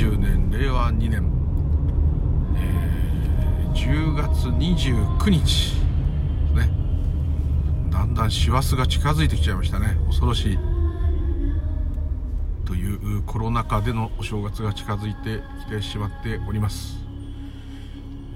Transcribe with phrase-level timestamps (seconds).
[0.00, 1.30] 2020年令和2年、
[2.56, 5.74] えー、10月29日。
[6.54, 6.70] ね。
[7.90, 9.98] だんだん師走が近づいてきちゃいましたね。
[10.06, 10.58] 恐ろしい。
[12.64, 16.98] というコロナ禍でのお正月が近づいてきてしまっております、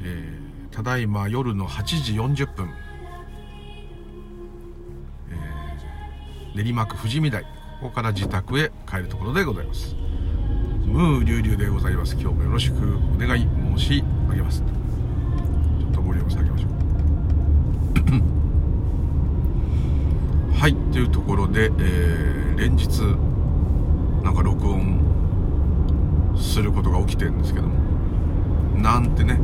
[0.03, 2.69] えー、ただいま夜の8時40分、
[5.31, 7.45] えー、練馬区富士見台
[7.81, 9.95] ここから自宅へ帰るところでございます。
[10.95, 12.13] ムーリュウリュウでございます。
[12.13, 12.77] 今日もよろしく
[13.17, 14.61] お願い申し上げます。
[14.61, 16.71] ちょっとボリューム下げましょう。
[20.55, 23.01] はいというところで、えー、連日
[24.23, 25.01] なんか録音
[26.37, 27.75] することが起きてるんですけども。
[28.81, 29.41] なんてね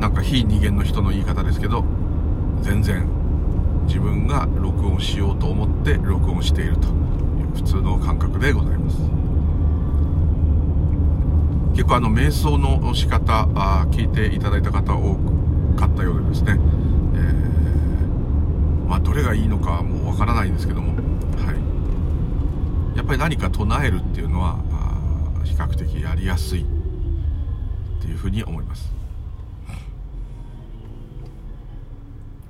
[0.00, 1.84] なんか非二元の人の言い方ですけど
[2.60, 3.06] 全然
[3.86, 6.94] 自分が録音しようと思って録音しているという
[7.54, 9.13] 普通の感覚でございます。
[11.74, 15.16] 結構あの瞑想の仕方あ聞いていただいた方多
[15.76, 16.58] かったようでですね、えー、
[18.88, 20.94] まあどれがいいのかもうわからないんですけども。
[22.94, 24.56] やっぱり何か唱えるっていうのは
[25.44, 26.64] 比較的やりやすいっ
[28.00, 28.92] ていうふうに思います。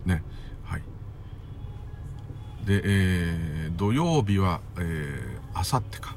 [0.05, 0.23] ね。
[0.65, 0.83] はい。
[2.67, 4.61] で、えー、土曜日は
[5.55, 6.15] あさってか、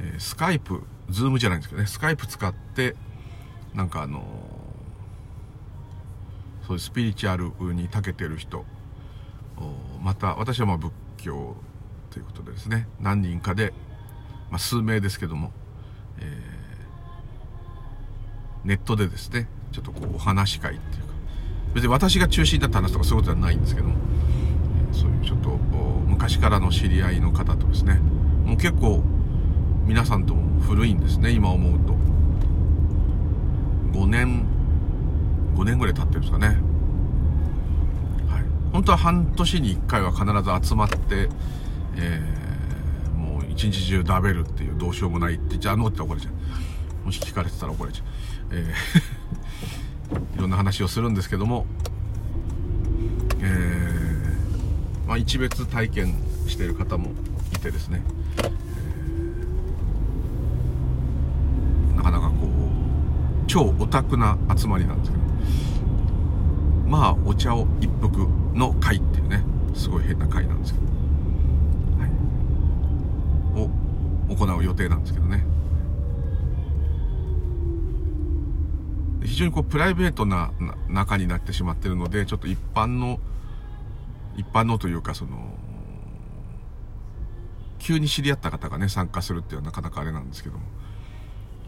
[0.00, 1.86] えー、スカイプズームじゃないんですけどね。
[1.86, 2.96] スカイプ使って
[3.74, 4.22] なんかあの
[6.66, 8.64] そういうスピリチュアルに長けてる人
[10.00, 11.56] また私はまあ仏教
[12.10, 12.88] ということでですね。
[13.00, 13.72] 何人かで、
[14.50, 15.52] まあ、数名ですけども、
[16.18, 21.12] えー、ネットでですねちょっとこうお話し会っていうか。
[21.74, 23.94] 別に私が中心だった話とかそういうことはないんですけども、
[24.92, 25.48] そういうちょっと
[26.06, 27.94] 昔からの知り合いの方とですね。
[28.44, 29.02] もう結構
[29.86, 31.92] 皆さんとも古いんですね今思うと。
[33.98, 34.44] 5年
[35.54, 36.46] 5年ぐらい経ってるんですかね。
[36.46, 36.56] はい。
[38.72, 41.28] 本当は半年に1回は必ず集まって
[41.96, 46.42] えー、もう一日中食べるっていうどうしようもないってじゃあのって怒られちゃう。
[47.04, 48.06] もし聞かれてたら怒られちゃう、
[48.52, 51.66] えー、 いろんな話をするんですけども
[53.40, 56.14] えー、まあ一別体験
[56.46, 57.10] してる方も
[57.52, 58.02] いてですね、
[58.38, 65.22] えー、なかなかこう超オタクな集まりなんですけど。
[66.88, 70.86] まあお茶を一服の会っていうねすごい変な会なんですけど。
[72.00, 72.06] は
[73.58, 73.60] い。
[73.60, 75.44] を行う予定なんですけどね。
[79.22, 80.50] 非常にこうプライベートな
[80.88, 83.20] 中になってしまってるのでちょっと一般の
[84.34, 85.32] 一般のというかその
[87.78, 90.64] 急に知り合った方がね参加するっていうのはなかなかあれなんですけども。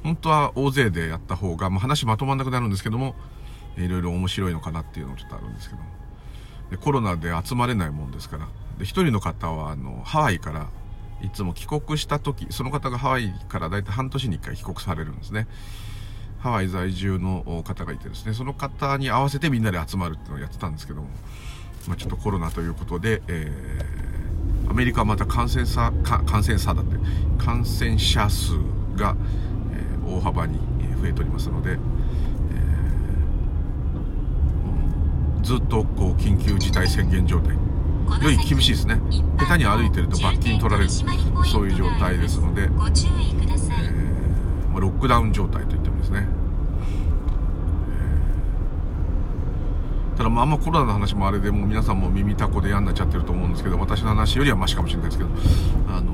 [0.05, 3.17] 本当は大勢でやった方が、まあ、話まとまんなくなるんですけども
[3.77, 5.89] いろいろ面白いのかなっていうのもちょっとあるんですけども。
[6.71, 8.47] でコロナで集まれないもんですから。
[8.79, 10.69] で一人の方はあのハワイから
[11.23, 15.47] いつも帰国した時、その方がハワイから大体半年に1回帰国されるんですね。
[16.39, 21.09] ハワイ在住の方がいてですね、その方に合わせてみんなで集まるっていうのをやってたんですけども、
[21.89, 26.97] まあ、ちょっとコロナということで、えー、アメリカはまた感染者、感染者だって、
[27.43, 28.53] 感染者数
[28.97, 29.17] が、
[30.07, 30.59] 大幅に
[31.01, 37.55] 増えておりますので、えー、ずっとこう緊急事態宣言状態。
[37.55, 39.01] より厳しいですね。
[39.39, 40.91] 下手に歩いてると罰金取られる。
[40.91, 41.07] そ
[41.61, 42.71] ういう状態ですので、えー、
[44.79, 46.27] ロックダウン状態といってもですね、
[50.13, 55.31] えー、ただまああんまコロナの話もあれでもう皆さんも耳たこで嫌になっちゃってると思うんですけど私の話よりはマシかもしれないですけど
[55.89, 56.13] あの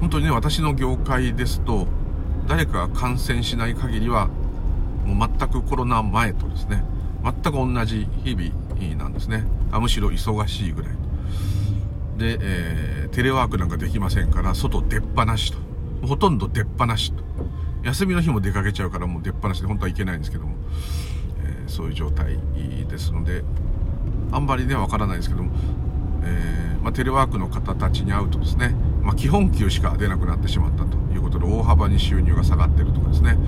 [0.00, 1.86] 本当にね私の業界ですと
[2.46, 4.28] 誰かが感染しない限りは
[5.04, 6.84] もう全くコロナ前とですね
[7.22, 9.44] 全く同じ日々なんですね。
[9.72, 10.92] あむしろ忙しいぐらい。
[12.16, 15.58] で、えー、テレワークなんかできませんから外出っ放しと。
[16.06, 17.24] ほとんど出っ放しと。
[17.82, 20.54] 休みの日も出かけちゃうからもう出っ放しで本当はいけないんですけども、
[21.44, 22.38] えー、そういう状態
[22.88, 23.42] ですので
[24.30, 25.52] あんまりねわからないですけども、
[26.24, 28.74] えー、まあ、テレワークの方たちに会うとですね、
[29.08, 33.38] まあ、基本給しか出なくなってしまったということで大幅に収入が下がっているとかですね。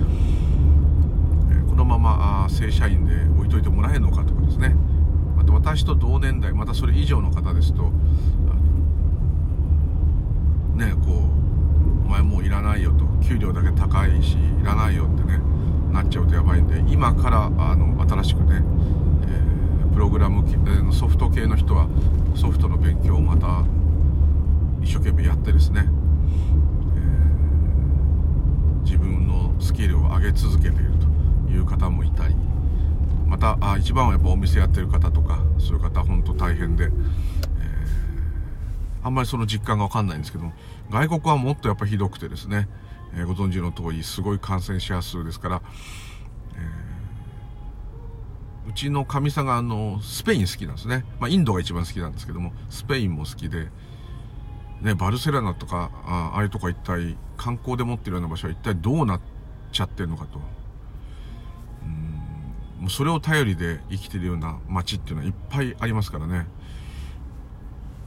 [1.69, 4.75] このまま正社員で置いといてもらえるのかとかですね。
[5.37, 7.91] また私と同年代またそれ以上の方ですと
[10.73, 11.29] ねこ
[12.01, 13.05] うお前もういらないよと。
[13.21, 15.39] 給料だけ高いしいらないよってね
[15.91, 18.63] なっちゃうとやばいんで今からあの新しくね、
[19.27, 21.87] え、プログラムのソフト系の人は
[22.33, 23.63] ソフトの勉強をまた
[24.81, 25.85] 一生懸命やってですね。
[26.95, 30.91] えー、自分のスキルを上げ続けている
[31.45, 32.35] という方もいたり
[33.31, 36.91] またあ一番はやっぱお店やってる方とかそういう方本当大変で、えー、
[39.03, 40.51] あんまりその実感がわかんないんですけども
[40.89, 42.67] 外国はもっとやっぱひどくてですね、
[43.15, 45.61] えー、ご存知の通りすごい感染者数ですから、
[46.55, 53.69] えー、うちのかみさんがあのスペイン好きなんですね、まあ、インドが一番好きなんですけどもスペインも好きで、
[54.81, 59.21] ね、バルセロナとかあああいうとこ一体観光で持ってるような場所は一体どうなっ
[59.71, 60.39] ちゃってるのかと。
[61.85, 66.47] うんもうそれを頼りで生きてるような街っていうのはいっぱいありますからね。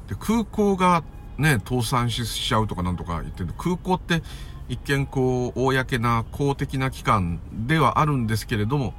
[0.08, 1.04] で、空港が
[1.38, 4.22] ね、倒産しちゃうとかなんとか言ってる空港って
[4.68, 8.94] 一見こう、公な公的な機関ではあるんですけれども、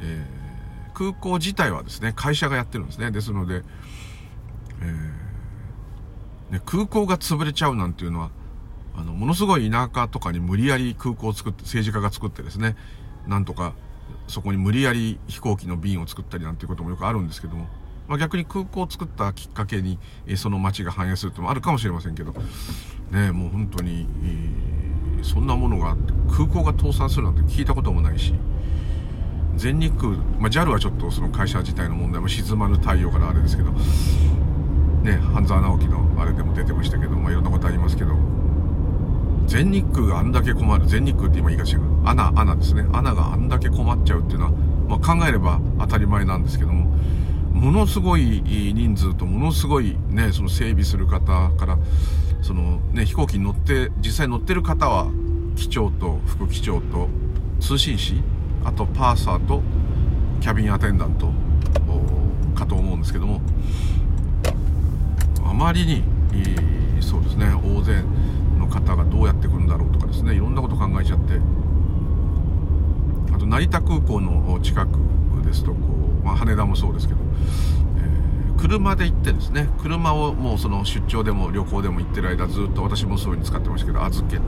[0.00, 3.10] えー、空港自体はですね、会社がやってるんですね。
[3.10, 3.62] ですので、
[6.50, 8.30] ね、空港が潰れちゃうなんていうのは、
[8.96, 12.76] あの、ものすごい田舎とかに無理やり空港を作って、政治家が作ってですね、
[13.26, 13.74] なんとか
[14.26, 17.66] そこに無理やり飛行機の便を作ったりなんていうこともよくあるんですけども、
[18.08, 22.34] まあ、逆に空港を作ったきっかけに、えその街が反映するってもあるかもしれませんけど、
[23.10, 24.06] ね、もう本当に、
[25.18, 28.34] えー、そんなものがあって空港が倒産するなんて聞いたこともないし
[29.56, 33.72] 全日空、まあ、JAL はちょっとその会社自体の問題も沈まぬ太陽からあれですけど、
[35.02, 38.14] ね、半沢直樹のあれでも出てましたけど、まあ、いろんなことありますけど
[39.46, 42.86] 全日空があんだけ困る全日空って今言い方違う穴穴ですね。
[42.92, 46.94] 穴があんだけ困っちゃうっていうのは、まあ、考えれば当たり前なんですけども
[47.52, 51.78] ものすごい人数とものすごいねその整備する方から
[52.42, 55.10] そのね飛行機に乗って実際乗ってる方は
[55.56, 57.08] 機長と副機長と
[57.58, 58.22] 通信士
[58.64, 59.62] あとパーサーと
[60.40, 61.32] キャビンアテンダント
[62.54, 63.40] かと思うんですけども
[65.58, 66.04] まりに
[67.02, 68.02] そうですね大勢
[68.58, 71.34] の方がどうやって来るんだろうとかですねいろんなこと考えちゃって
[73.34, 74.98] あと成田空港の近く
[75.44, 75.78] ですとこ
[76.22, 77.20] う、まあ、羽田もそうですけど、
[77.98, 84.42] えー、車で行ってですね車をもうその出張でも旅行でも行ってる間ずっと私もそういう風に使ってましたけど預けて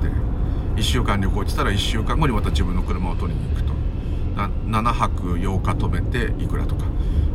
[0.77, 3.71] 1週間旅行行ってたら1週間後にまた自分の車を取りに行くと。
[4.41, 6.87] 7泊8日止めていくらとか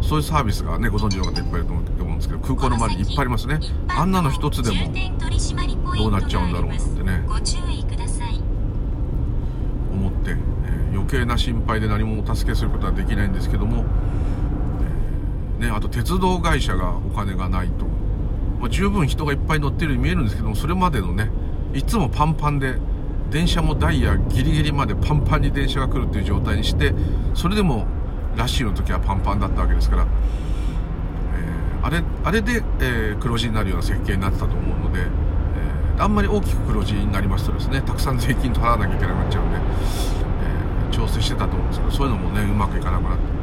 [0.02, 1.82] そういうサービスがねご存知の方いっぱいいると思
[2.16, 3.60] うんですけど空港の周りにいっぱいありますね。
[3.88, 4.94] あんなの一つでも
[5.96, 7.24] どうなっちゃうんだろうなってね。
[9.92, 13.86] 思って、えー、余計な心配で何もお助けすることはできないんですけども、
[15.60, 17.86] えー、ね、あと鉄道会社がお金がないと、
[18.60, 21.30] まあ、十分人がいっぱい乗ってるように見えるんですけどもそれまでのね
[21.74, 22.76] いつもパンパンで
[23.30, 26.94] 電車もダイヤギリギリまでパンパンに電車が来るっていう状態にして
[27.34, 27.86] それでも
[28.36, 30.08] ラッシュの時はパンパンだったわけですから、
[31.86, 39.58] あれあれで、えー、黒字になるような設計になってたと思うので、えー、あんまり大きく黒字になりますとですねたくさん税金払わなきゃいけなくなっちゃうんで、
[40.90, 43.36] え調整してたと思うんですけどそういうのもねうまくいかなくなって。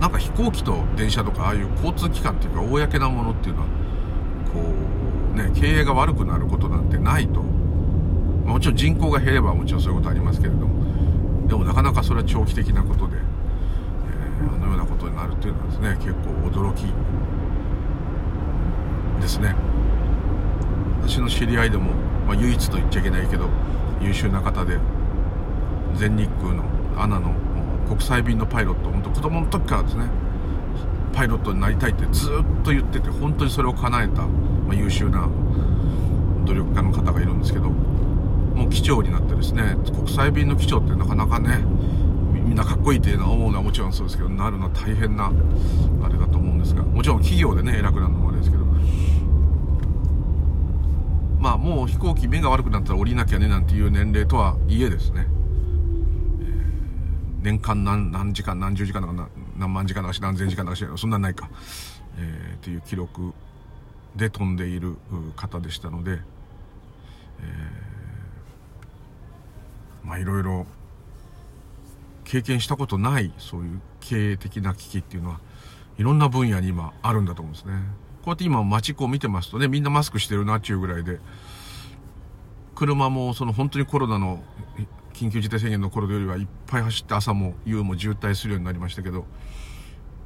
[0.00, 3.66] なんか飛行機と電車とかああいう交通機関っていうか公なものっていうのは
[4.54, 4.60] こ
[5.34, 7.42] うね経営が悪くなることなんてないと。
[7.42, 13.16] もちろん人口が減ればもちろんそういうことありますけれどもでもなかなかそれは長期的なことで
[15.26, 16.84] のようなこというのはですね結構驚き
[19.20, 19.54] ですね。
[21.02, 21.92] 私の知り合いでも、
[22.26, 23.48] まあ、唯一と言っちゃいけないけど
[24.00, 24.78] 優秀な方で
[25.94, 26.64] 全日空の
[26.96, 27.34] アナの
[27.88, 30.04] 国際便のパイロット本当子供の時からですね
[31.12, 35.28] パイロットになりたいってずっと言ってて本当にそれを叶えた、まあ、優秀な
[36.44, 41.64] 努力家の方がいるんですけどもう機長になってですね国際便の機長ってなかなかね
[42.44, 45.32] みんなかっこいいっていうのは思うのはもちろんそうですけどなるのは大変な
[46.02, 48.70] あれだと思うんですがもちろん企業でね偉くなるのもあれですけど。
[51.40, 55.26] まあもう飛行機目が悪くなったら降りなきゃねなんていう年齢とはいえですね、
[56.42, 61.48] えー、年間何何時間何十時間だか何万時間だかし何千時間だしそんなんないか、
[62.18, 63.32] えー、っていう記録
[64.16, 64.98] で飛んでいる
[65.34, 70.66] 方でしたので、えー、まあいろいろ
[72.30, 75.40] 経験したことないそういう経営的な危機っていうのは
[75.98, 77.72] いろんな分野に今あるんだと思うんですね。
[78.22, 81.18] こうやって今街こう見てますとね、みんなマスクしてるなっていうぐらいで、
[82.76, 84.44] 車もその本当にコロナの
[85.12, 89.26] 緊急事態宣言の頃よりはいっぱい走って朝も夕も渋滞するようになりましたけど、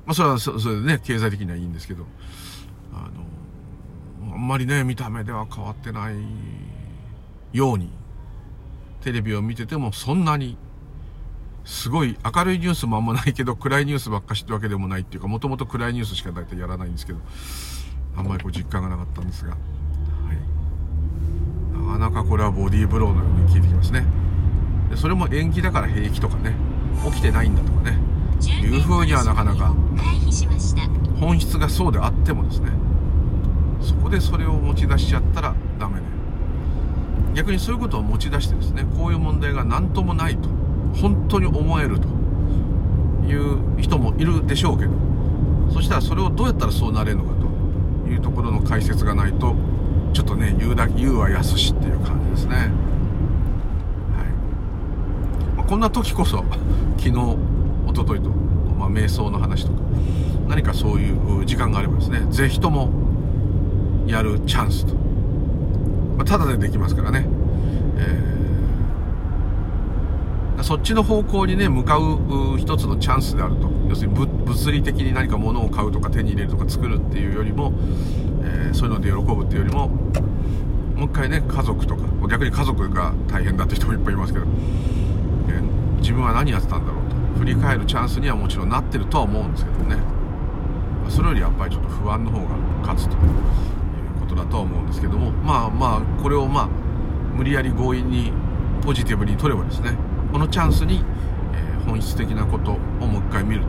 [0.04, 2.04] まあそれはそれでね、経済的にはいいんですけど、
[2.92, 3.08] あ
[4.28, 6.16] の、あんまりね、見た目では変わってない
[7.54, 7.88] ように、
[9.00, 10.58] テレビを見ててもそんなに
[11.64, 17.20] すごい明るいニュースもあんまないけど、暗いニュースばっかしってわけでもないっていうか、もともと暗いニュースしか大体やらないんですけど、
[18.16, 19.60] あんまりこう実感がなかったんですが、はい。
[21.86, 24.04] なかなかこれはボディーブローのように聞いてきますね。
[24.90, 26.54] でそれも延期だから平気とかね
[27.10, 27.98] 起きてないんだとかね。
[28.44, 29.74] いうふうにはなかなか
[31.18, 32.70] 本質がそうであってもですね
[33.80, 36.02] そこでそれを持ち出しちゃったらダメで
[37.34, 40.48] 逆にそういうことを持ち出してですねこういう問題が何ともないと。
[41.00, 42.08] 本当に思えると
[43.26, 44.92] いう人もいるでしょうけど
[45.72, 47.34] そしたらそれをどうやったらそうなれるのか
[48.04, 49.54] というところの解説がないと
[50.12, 52.56] ちょっとね言うだ言うはやすしっていう感じですね。
[52.56, 52.68] はい、
[55.56, 56.44] まあ、こんな時こそ
[56.98, 58.30] 昨日一昨日と、
[58.78, 59.78] まあ、瞑想の話とか
[60.48, 62.90] 何かそういう時間があればですね是非とも
[64.06, 64.94] やるチャンスと、
[66.16, 67.26] まあ、ただでできますからね、
[67.96, 68.33] えー
[70.64, 73.68] そっちの方向にね向かう一つのチャンスであると。
[73.86, 77.74] 要するに物理的に何か物を買うとか手に入れるとか作るっていうよりも、
[78.42, 87.38] えー、そういうので喜ぶっていうよりももう一回ね家族とか逆に家族が大変だって人もいっぱいいますけど、えー、自分は何やってたんだろうと。
[87.40, 89.96] 振り返るチャンスにはもちろんなってるとは思うんですけどね。
[91.10, 93.20] それよりやっぱりちょっと不安の方が勝つという
[94.18, 96.68] ことだとは思うんですけどもまあまあこれをまあ
[97.36, 98.32] 無理やり強引に
[98.82, 99.98] ポジティブに取ればですね
[100.34, 101.04] このチャンスに、
[101.54, 103.68] え、本質的なことをもう一回見ると。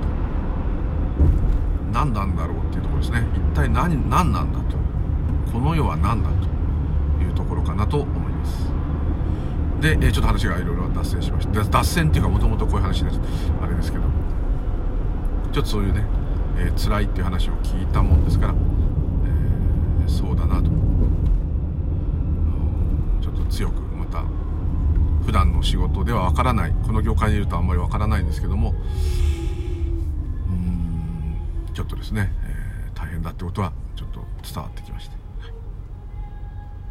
[1.93, 3.23] 何なんだろうっていうところですね。
[3.35, 4.75] 一体何何なんだと。
[5.53, 7.23] この世は何だと。
[7.23, 8.71] いうところかなと思います。
[9.79, 11.63] で、え、ちょっと話がいろいろ脱線しました。
[11.63, 13.19] 脱線っていうかもともとこういう話です。
[13.61, 14.03] あれですけど。
[15.51, 16.03] ちょっとそういうね、
[16.57, 18.55] えー、辛いっていう話を聞いたもんですから、
[20.01, 20.71] えー、そうだなと。
[23.21, 23.84] ちょっと強く
[25.25, 26.73] 普段の仕事ではわからない。
[26.85, 28.75] この業界にいるとあんまりわからないんですけども。
[30.49, 31.73] うん。
[31.73, 35.53] ちょっとですね、えー、大変だってことはちょっと伝わってきまして、はい、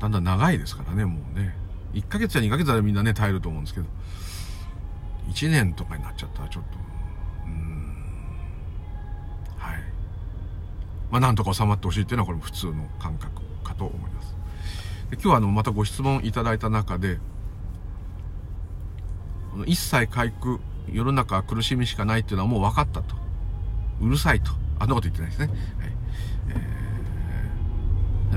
[0.01, 1.55] だんだん長いですからねもうね。
[1.95, 3.87] 1ヶ月や2ヶ月はみんなね耐えると思うんですけど。
[5.29, 6.79] 1年とかになっちゃったらちょっと。
[7.47, 7.95] うん。
[9.57, 9.79] はい。
[11.11, 14.35] まあなんとか収まってほしいっていうのはこれも普通の感覚かと思います。
[15.11, 17.19] で今日はあのまたご質問いただいた中で
[19.67, 20.61] 一切回復、
[20.93, 23.15] 世の中は苦しみしかないっていうのはもう分かったと。
[24.01, 24.51] うるさいと。
[24.79, 25.47] あんなこと言ってないですね。
[25.47, 25.57] はい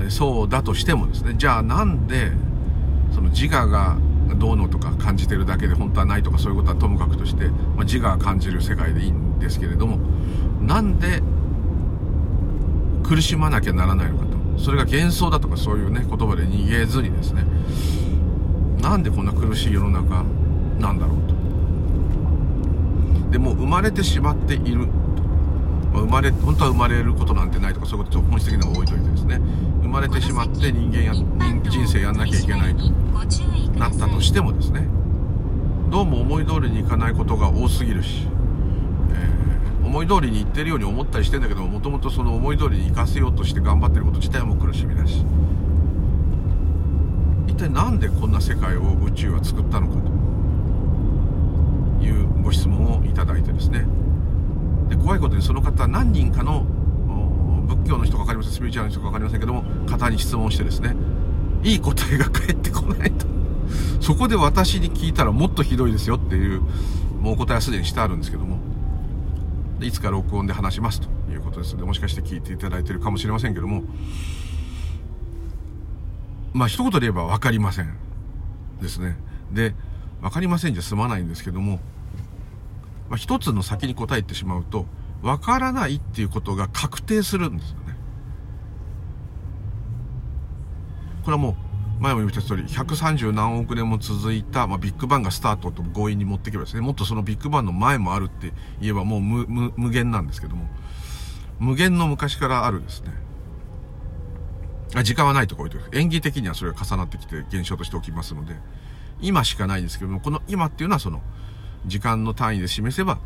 [0.06, 2.30] ー、そうだとしてもですね、じゃあなんで、
[3.12, 3.96] その自我が
[4.36, 9.98] どうのとか感じてるだけで本当はないとかそういうことはともかくとして、まあ、自我が感じる世界でいいんですけれども、
[10.62, 11.22] なんで
[13.02, 14.38] 苦しまなきゃならないのかと。
[14.58, 17.44] それが幻想だとかそういうね、言葉で逃げずにですね、
[18.82, 20.24] なんでこんな苦しい世の中
[20.78, 21.34] なんだろうと。
[23.30, 24.86] でも生まれてしまっている。
[25.92, 29.40] ま、生まれ本当は生まれることなんてないとかそういうこと本質的なのは置いといてですね。
[29.82, 32.90] 生まれてしまって人間や人生やんなきゃいけないと。
[33.78, 34.86] なったとしてもですね。
[35.90, 38.26] どうも思い通りにいかないことが多すぎるし、
[39.12, 45.24] えー、思い通りにいってるように思ったりしてんだけどもともとその思い通りに行かせようとして頑張ってること自体も苦しみだし。
[47.46, 50.27] 一体何でこんな世界を宇宙は作ったのかと。
[52.00, 53.86] いうご質問をいただいてですね。
[54.88, 56.64] で怖いことにその方何人かの
[57.66, 60.96] 仏教の人か分かりませんスピリチュアルの人か分かりませんけども方に質問してですね
[61.62, 63.26] いい答えが返ってこないと。
[64.00, 66.62] そこで私に聞いたらもっとひどいですよっていう
[67.20, 68.58] もうお答えはすでにしてあるんですけども。
[69.80, 73.84] いつか録音で話しますということですのでもしかして聞いていただいてるかもしれませんけども。
[76.52, 77.94] まあ一言で言えば分かりません
[78.80, 79.16] ですね。
[79.52, 79.74] で
[80.20, 81.80] 分かりませんじゃ済まないんですけども、
[83.08, 84.86] まあ、一つの先に答えてしまうと、
[85.22, 87.96] 分からないっていうことが確定するんですよね。
[91.24, 100.68] これはもう、前も言った通り、130何億年も続いた、まあ、ビッグバンがスタートと強引に持っていけばですね、もっとそのビッグバンの前もあるって言えばもう無無限なんですけども、
[101.58, 103.12] 無限の昔からあるですね、
[105.02, 105.98] 時間はないとこ置いてる。
[105.98, 108.54] 演技的にはそれが重なってきて現象として起きますので、
[109.20, 111.22] 今しかないんですけども、この今っていうのはその、
[111.86, 113.18] 時間の単位で示せば、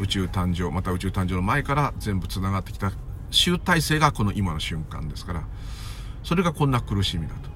[0.00, 2.92] 宇宙誕生、また宇宙誕生の前から全部繋がってきた
[3.30, 5.44] 集大成がこの今の瞬間ですから、
[6.22, 7.50] それがこんな苦しみだと。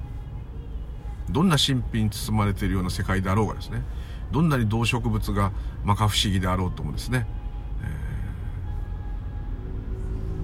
[1.30, 3.83] どんな神秘に包まれているような世界であろうがですね、
[4.30, 5.52] どんなに動植物が
[5.87, 7.26] 摩訶不思議であろうともですね、
[7.83, 7.85] え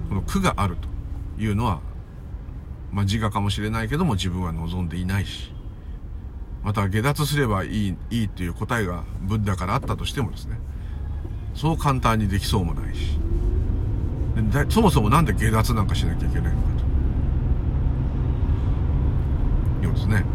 [0.05, 1.81] ー、この苦があるというのは、
[2.91, 5.51] まあ自我かもしれないけども自分は望んでいないし、
[6.65, 10.57] また下脱すればいい、いいっていう答えがブッダからあったとしてもですね、
[11.53, 13.19] そう簡単にできそうもないし、
[14.69, 16.67] そもそもなんで下脱なんかしなきゃいけないのか
[19.79, 19.85] と。
[19.85, 20.25] いうですね。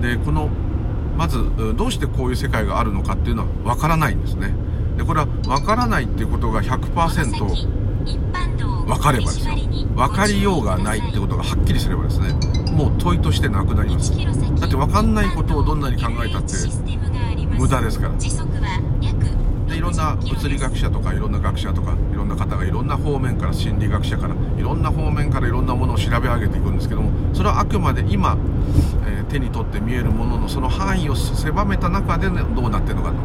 [0.00, 0.48] でこの
[1.18, 1.44] まず
[1.76, 4.54] どうしてこういう世界があるのかっていうのは分からないんですね。
[4.96, 6.86] でこれは分からないっていうことが100%
[8.86, 9.56] 分かればですよ。
[9.96, 12.28] 分かりようがないってことがはっきりすればですね
[12.72, 14.12] もう問いとしてなくなります。
[14.60, 16.52] だって分かんないことをどんなに考えたって
[17.58, 18.14] 無駄ですから。
[19.72, 28.36] でいろんな物理学者とかいろんな学者とかいろんな方がいろんな方面から心理学者からいろんな方面からいろんなものを調べ上げていくんですけどもそれはあくまで今、
[29.06, 33.16] えー、手に取って見えるもののその範囲を狭めた中で、ね、どうなってるのかと。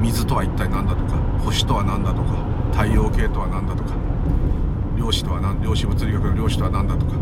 [0.00, 2.36] 水とは一体何だとか星とは何だとか
[2.70, 3.94] 太陽系とは何だとか
[4.96, 7.12] 量子とは何量子物理学の量子とは何だとか、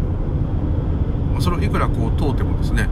[1.41, 2.89] それをいくらこう問うてもですね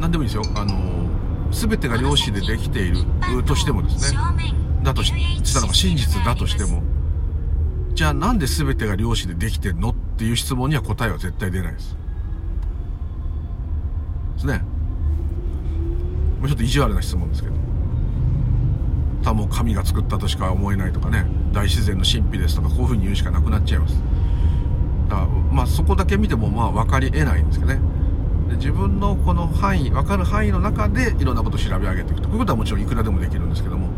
[0.00, 0.42] 何でもいいですよ。
[0.56, 1.04] あの
[1.50, 3.04] 全てが量子でできている
[3.46, 4.18] としてもですね
[4.82, 5.12] だとし
[5.54, 6.82] たら真実だとしても
[7.94, 11.96] じゃあなんで全てが量子でできてんのっていう質問には答えは絶対出ないです。
[14.34, 14.62] ですね。
[16.40, 17.54] もうちょっと意地悪な質問ですけど。
[19.22, 23.94] 多分神が作ったとしか思えないとかね大自然の神秘ですとかこういうふうに言うしかなくなっちゃいます。
[25.14, 27.80] かまあそこだけ見てもまあ分かりえないんですけどね。
[28.48, 32.28] で自分のこの範囲分かる範囲の中でいろんなことを調べ上げていくと。
[32.28, 33.88] こういうことはもちろんいくらでもできるんですけども。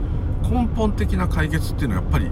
[0.42, 2.30] 根本的な解決っていうのはやっぱり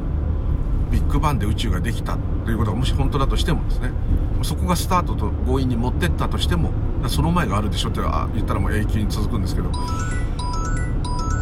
[0.92, 3.90] ビッグバンで宇宙ができたということがもし本当だとしてもですね。
[4.42, 6.70] そこがスタートと強引に持ってったとしても
[7.08, 8.00] その前があるでしょって
[8.34, 9.70] 言ったらもう永久に続くんですけど。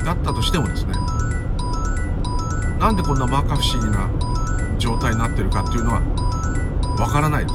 [0.04, 0.94] だったとしてもですね。
[2.80, 4.08] なんでこんな摩訶不思議な
[4.78, 6.00] 状態になってるかっていうのは
[7.02, 7.54] わからないです。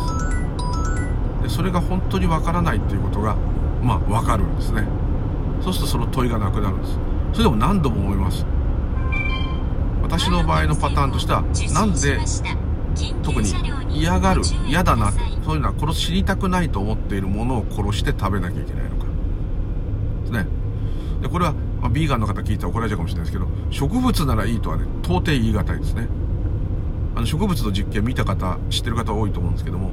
[1.43, 3.37] でそれが本当にわからないっていうことが
[3.81, 4.83] まあわかるんですね。
[5.61, 6.97] そうするとその問いがなくなるんです。
[7.31, 8.45] それでも何度も思います。
[10.01, 12.19] 私の場合のパターンとしてはなんで
[13.23, 13.53] 特に
[13.89, 15.11] 嫌がる嫌だな
[15.45, 19.05] そういうのは殺死にたくないと思っているものを殺して食べなきゃいけないのか。
[20.23, 20.45] ですね。
[21.21, 26.09] でこれは、まあ、ビーガンの方聞いたら怒られちゃうかもしれないですけど植物ならいいとはね到底言い難いですね。
[27.17, 29.89] あの植物の実験見た方知ってる方多いと思うんですけども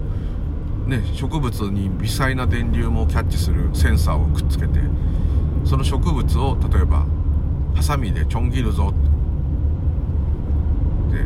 [0.87, 4.79] ね、植物に微細な電流もキャッチするセンサーをくっつけて
[5.65, 7.07] その植物を例えば
[7.75, 8.93] ハサミでちょん切るぞ。
[11.11, 11.25] で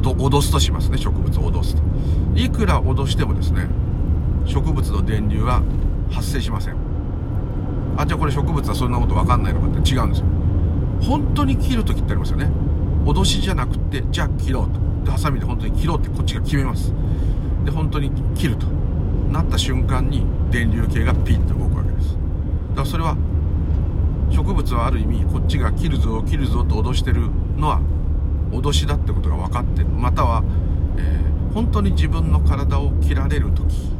[0.00, 1.82] 脅すとしますね植物を脅すと。
[2.34, 3.68] いくら脅してもですね
[4.46, 5.62] 植物の電流は
[6.10, 6.76] 発生しません。
[7.98, 10.26] あじゃあこれ植物はそんなこと分かんないのかって違うんですよ。
[11.02, 12.50] 本当に切る時ってありますよね。
[13.04, 14.89] 脅しじゃなくてじゃあ切ろうと。
[15.10, 16.92] ハサミで本当に切ろうってこっちが決めます。
[17.64, 18.66] で本当に切ると
[19.30, 22.16] なった瞬間に電流計がピッと動くわけです。
[22.70, 23.16] だからそれは
[24.30, 27.80] 植物はある意味こっちが切るぞ切るぞと脅してるのは
[28.52, 30.42] 脅しだってことが分かってるまたは、
[30.96, 33.90] えー、本当に自分の体を切られる時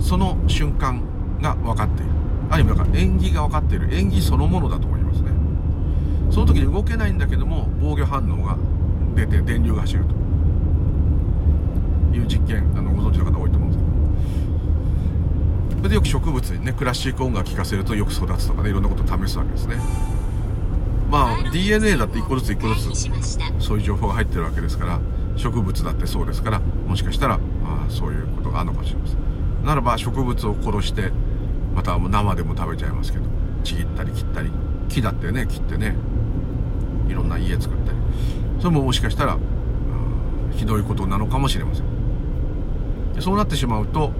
[0.00, 1.02] その瞬間
[1.40, 2.12] が分かっている。
[2.50, 3.88] ある意味だから縁起が分かっている。
[3.92, 4.86] 縁起そのものだと
[6.32, 8.56] その時に動けないんだけども防御反応が
[9.14, 10.14] 出て電流が走ると
[12.16, 13.92] いう実験あのご存知の方多いと思うんですけど。
[15.76, 19.76] それでよく植物にねクラシック音楽聴かせるとよく育つとかねいろんなことを試すわけですね。
[21.10, 23.10] まあ DNA だって1個ずつ1個ずつ
[23.58, 25.00] そういう情報が入ってるわけですから
[25.36, 29.64] 植物だってそうですからもしかしたら、あ、そういうことがあるのかもしれません。
[29.64, 31.12] ならば植物を殺して
[31.74, 33.24] また生でも食べちゃいますけど
[33.64, 34.50] ちぎったり切ったり
[34.88, 35.96] 木だってね切ってね
[37.12, 37.98] いろんな家作ったり。
[38.58, 39.38] それももしかしたら
[40.52, 41.84] ひどいことなのかもしれません。
[43.20, 44.10] そうなってしまうと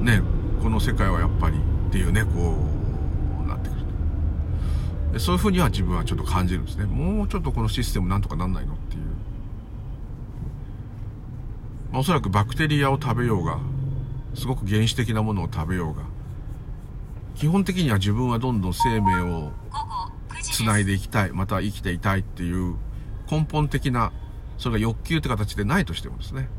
[0.00, 0.22] ね
[0.62, 2.56] この世界はやっぱりっていうねこ
[3.44, 3.80] うなってくる
[5.14, 5.18] と。
[5.18, 6.84] そういうふうには自分はちょっと感じるんですね。
[6.84, 9.02] もうちょっとこのシステムなんとかなんないのっていう、
[11.92, 13.58] まあ、おそらくバクテリアを食べようが
[14.34, 16.02] すごく原始的なものを食べようが
[17.40, 19.50] 基本的には自分はどんどん生命を
[20.42, 22.76] つないでいきたいまた生きていたいっていう
[23.30, 24.12] 根本的な
[24.58, 26.50] それが欲求って形でないとしてもですね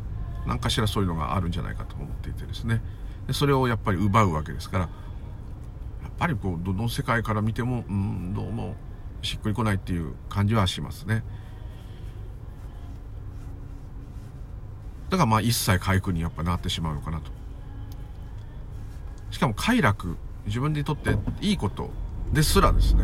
[0.48, 2.82] 何かしらそういうのがあるんじゃないかと思っていてですね。
[3.28, 4.90] でそれをやっぱり奪うわけですからや
[6.08, 8.76] っぱりこうどの世界から見てもうんどうも
[9.22, 11.24] しっくりこないっていう感じはしますね。
[15.12, 17.32] だからまあ一切回復にやっぱなってしまうのかなと。
[19.30, 21.90] しかも快楽自分にとっていいこと
[22.34, 23.04] ですらですね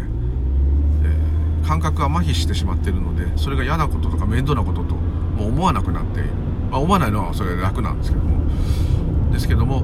[1.65, 6.30] 感覚が麻痺してしまっているのでそれが嫌なこととか面倒なことともう思わなくなっている
[6.69, 9.84] まあ、思わないのはそれで楽なんですけどもですけども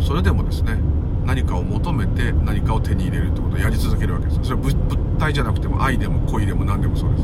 [0.00, 0.78] それでもですね
[1.24, 4.40] 何かを求めて何かを手に入れるってことをやり続けるわけです。
[4.42, 4.74] それは物
[5.18, 7.22] 体じゃなくても愛でも恋でも何でもそうです。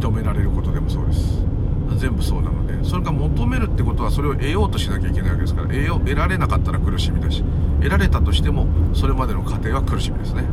[0.00, 1.44] 認められることでもそうです。
[1.94, 7.44] 全部そうなのでそれが求めるってことはそれを得ようとしなきゃいけないわけですから得よ得られなかったら苦しみだし
[7.80, 10.44] 得られたとしてもそれまでの過程は苦しみですね。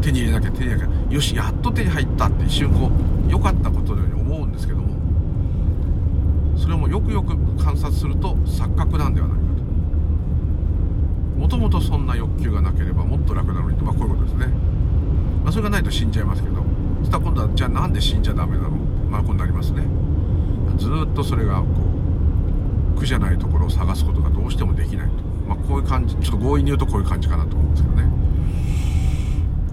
[0.00, 2.90] 手に入れなきゃ手に入れなきゃよしやっと手に入ったって一瞬こ
[3.28, 4.88] う良かったことのように思うんですけども
[6.58, 9.42] それもよくよく観察すると錯覚なんではないか
[11.36, 11.40] と。
[11.40, 14.46] もともとそんな欲求がなければもっと楽なのにまあこういうことですね、
[15.44, 16.64] まあ、それがないと死んじゃいますけど
[17.00, 18.70] そしたら今度はじゃあなんで死んじゃダメなの？
[19.10, 19.82] まあこうなりますね。
[20.76, 21.66] ずっとそれがこ
[22.96, 25.14] う苦じゃないところを探すことがどうしてもできないと、
[25.46, 28.02] まあ、こういう感じちょっと強引に言うとこういう感じかなと思うんですけどね、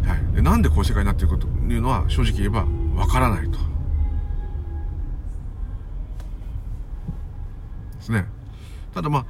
[0.08, 3.58] はい、でなんでこういう世界になっていくというのは正直言えばわからないと。
[8.00, 8.26] ですね。
[8.94, 9.26] ただまあ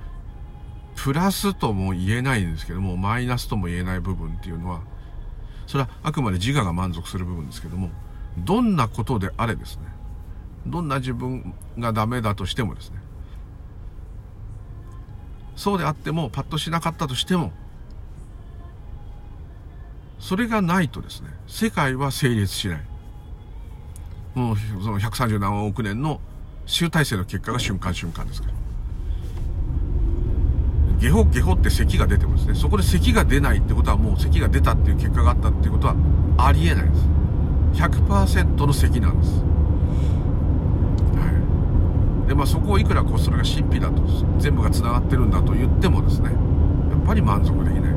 [0.96, 4.82] プラスとも言えないんですけどもマイナスとも言えない部分っていうのは
[5.68, 7.90] それはあくまで自我が満足する部分ですけども
[8.38, 9.99] どんなことであれですね。
[10.68, 12.98] どんな自分がダメだとしてもですね。
[15.56, 17.52] そうであってもパッとしなかったとしても
[20.18, 22.82] それがないとですね世界は成立しない。
[24.36, 26.22] もうその130何億年の
[26.66, 28.54] 集大成の結果が瞬間瞬間ですから。
[31.00, 32.56] ゲホゲホって咳が出てもですね。
[32.56, 35.96] そこで咳が出ないってことはもう咳が出たっていう結果があったっていうことは
[36.38, 37.82] ありえないです。
[37.82, 39.49] 100%の咳なんです。
[42.30, 44.04] でまあそこをいくらこうそれが神秘だと
[44.38, 46.36] 全部がつながってるんだと言ってもですねや
[46.96, 47.92] っぱり満足できない。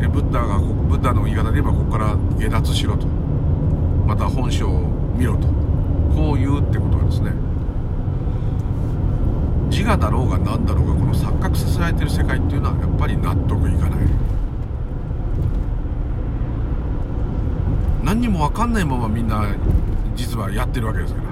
[0.00, 3.06] でブッダがブッダの言い方で言えばここから下脱しろと。
[4.06, 5.48] また本性を見ろと。
[6.14, 7.32] こう言うってことはですね
[9.68, 14.00] 自我だろうが何だろうがこの錯覚させられてる世界っていうのはやっぱり納得いかない。
[18.02, 19.44] 何にも分かんないままみんな
[20.16, 21.27] 実はやってるわけですから。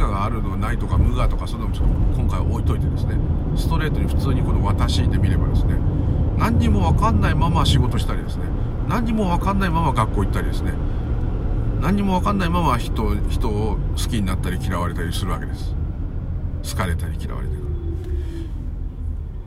[0.00, 3.16] 我があるのないとか無我とかそんなのちょっと今回置いといてですね
[3.56, 5.74] ストレートに普通にこの私で見ればですね
[6.36, 8.44] 何にも分かんないまま仕事したりですね
[8.88, 10.72] 何にも分かんないまま学校行ったりですね
[11.80, 15.74] 何にも分かんないまま人人を好きになったり嫌われたりするわけです。
[16.68, 17.60] 好かれたり嫌われたり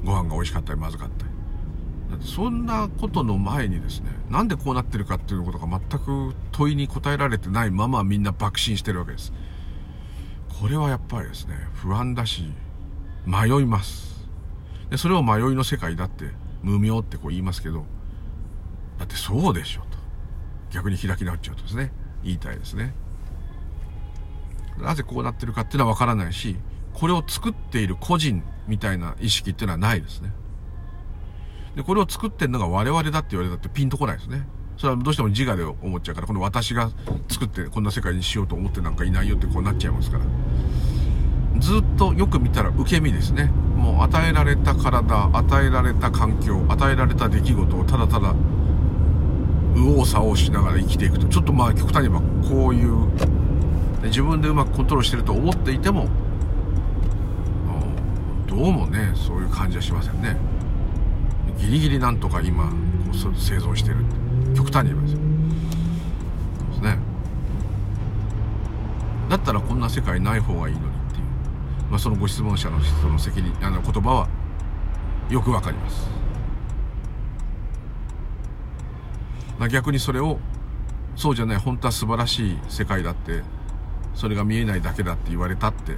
[0.04, 1.32] ご飯が美味しかったりまずかったり。
[2.26, 9.34] そんなことの前にですねなんでこうなってるかっていうことが全く問いに答えられてないままみんな爆心してるわけです。
[10.62, 12.54] これはやっぱりですね不安だし
[13.26, 14.28] 迷います。
[14.92, 16.26] でそれを迷いの世界だって
[16.62, 17.86] 無明ってこう言いますけど
[19.00, 19.98] だってそうでしょと。
[20.70, 21.92] 逆に開き直っちゃうとですね
[22.24, 22.94] 言いたいですね。
[24.78, 26.56] なぜこうなってるかっていうのは分からないし
[26.94, 30.32] これを作っている個人みたいな意識っていうのはないですね。
[31.76, 34.46] でこれを作ってるのが我々だって言われたってピンとこないですね。
[34.82, 36.90] それはどうしても自我で思っちゃうから、この私が
[37.30, 40.26] 作ってこんな世界にしようと思ってなんかいないよってこうなっちゃいますから。
[41.60, 43.52] ずっとよく見たら受け身ですね。
[43.76, 48.34] もう与えられた体、与えられた環境、与えられた出来事をただただ
[49.76, 53.08] 右往左往しながら生きていくと、ちょっとまあ極端に言えばこういう、
[54.06, 56.08] 自分でうまくコントロールしてると思っていても、
[58.48, 60.38] どうもね、そういう感じはしませんね。
[61.60, 62.72] ギリギリなんとか今、こ
[63.14, 63.98] う生存してる。
[64.56, 65.20] 極端に言いますよ。
[66.70, 66.98] ですね。
[69.30, 71.24] だったらこんな世界ない方がいいのにっていう、
[71.90, 74.28] まあ、そのご質問者の人の責任あの言葉は
[75.30, 76.10] よくわかります、
[79.58, 80.40] まあ、逆にそれを
[81.16, 83.44] そうじゃない本当は素晴らしい世界だって
[84.14, 85.94] それが見えないだけだって言われたって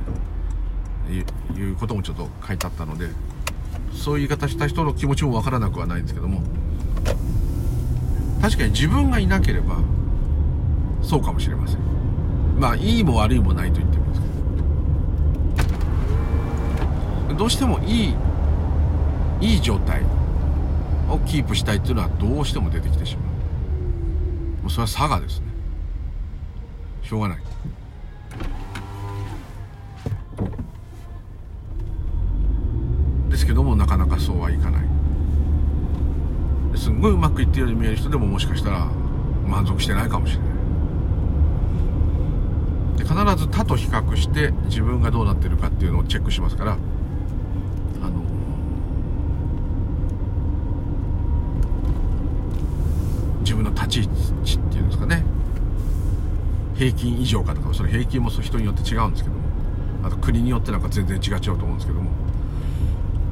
[1.10, 3.10] いうこともちょっと書いてあったので
[3.94, 6.42] そういう言い方した人の気持ちもわからなくはないんですけども
[8.44, 9.78] 確かに自分がいなければ
[11.02, 11.80] そうかもしれません。
[12.60, 14.28] まあいいも悪いもないと言ってるんですけ
[17.32, 17.40] ど。
[17.40, 18.16] どうしてもいい
[19.40, 20.02] いい状態
[21.10, 23.24] をキープしたいっていうのはどうしても出てきてしま
[24.60, 24.64] う。
[24.64, 25.46] もうそれは差がですね。
[27.02, 27.38] しょうがない。
[33.30, 34.93] ですけどもなかなかそうはいかない。
[36.84, 38.88] すんごいうまくいってるように見える人でももしかしたら
[39.48, 40.50] 満足してないかもしれない。
[42.98, 48.22] で必ず他と比較して自分がどうなってるかっていうのをチェックしますからあの
[53.40, 54.08] 自分の立ち位
[54.42, 55.24] 置っていうんですかね。
[56.76, 59.42] 平均以上かとかそれ平均も人によって違うんですけども
[60.04, 62.12] あと国によってなんか全然違っちゃうと思うんですけども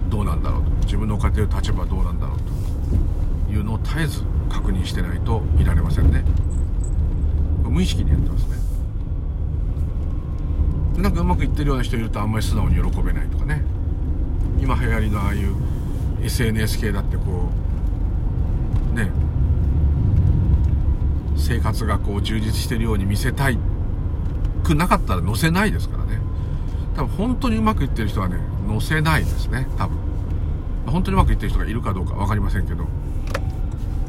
[0.09, 0.71] どうなんだろうと。
[0.85, 2.50] 自分の置かれてる立場はどうなんだろうと。
[3.51, 6.23] いうのを絶えず確認してないといられませんね。
[7.63, 8.57] 無意識にやってますね。
[11.01, 13.63] なんかうまくいってるような人いるとあんまり素直に喜べないとかね。
[14.59, 15.55] 今流行りのああいう
[16.23, 17.49] SNS 系だってこ
[18.93, 19.09] うね。
[21.37, 23.57] 生活がこう充実してるように見せたい
[24.63, 26.19] くなかったら載せないですからね。
[26.95, 28.37] 多分本当にうまくいってる人はね
[28.67, 29.67] 載せないですね。
[29.77, 29.97] 多分。
[30.85, 32.85] 本当にうまくいってる人がいるかどうか分かりませんけど。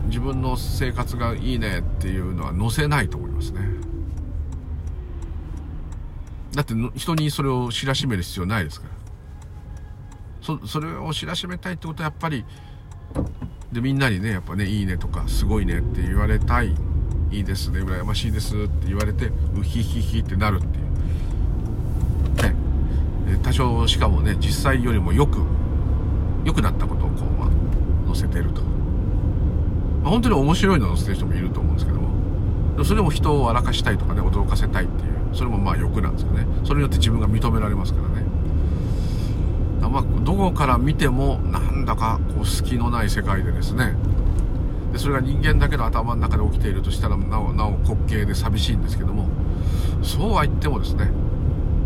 [0.06, 3.60] 自分の生活がいいねっていうのは載せないと思いますね。
[6.54, 8.92] だって人にそれを知らしめる必要ないですから。
[10.42, 12.44] そそれを知らしめたいってことはやっぱり
[13.70, 16.74] でみんなにねやっぱねいいねとかすごいねって言われたい。
[17.30, 22.52] いいですね羨ましいですって言われてウヒヒヒってなるっていう。
[22.52, 23.38] ね。
[23.42, 25.38] 多少しかもね実際よりもよく
[26.44, 28.62] 良くなったことをこう、まあ、載せてると、
[30.04, 32.12] 本当に面白いのを載せてる人もいると思うんですけども。
[32.84, 36.46] それも人を笑かしたいとかね驚かせたいっていうそれもまあ欲なんですよね。
[36.64, 38.26] それによって自分が認められますからね。
[39.88, 43.94] まあ、どこから見てもなんだかこう隙のない世界でですね。
[44.92, 49.28] でそれが人間だけの頭の中で起きているとしたらなおなお滑稽で寂しいんですけども。
[50.02, 51.10] そうは言ってもですね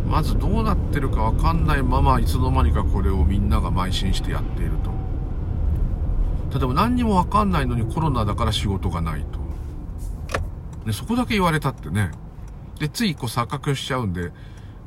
[0.08, 4.85] まずどうなってるか分かんないままいつの間にかこれをみんなが邁進してやっていると。
[6.50, 9.38] 例えば何にも分かんないのにコロナだから仕事がないと。
[10.86, 12.10] でそこだけ言われたってね。
[12.78, 14.32] でついこう錯覚しちゃうんで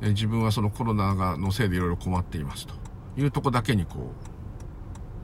[0.01, 2.73] え自分はそのコロナがのせいでいろいろ困っていますと。
[3.17, 4.13] いうとこだけにこ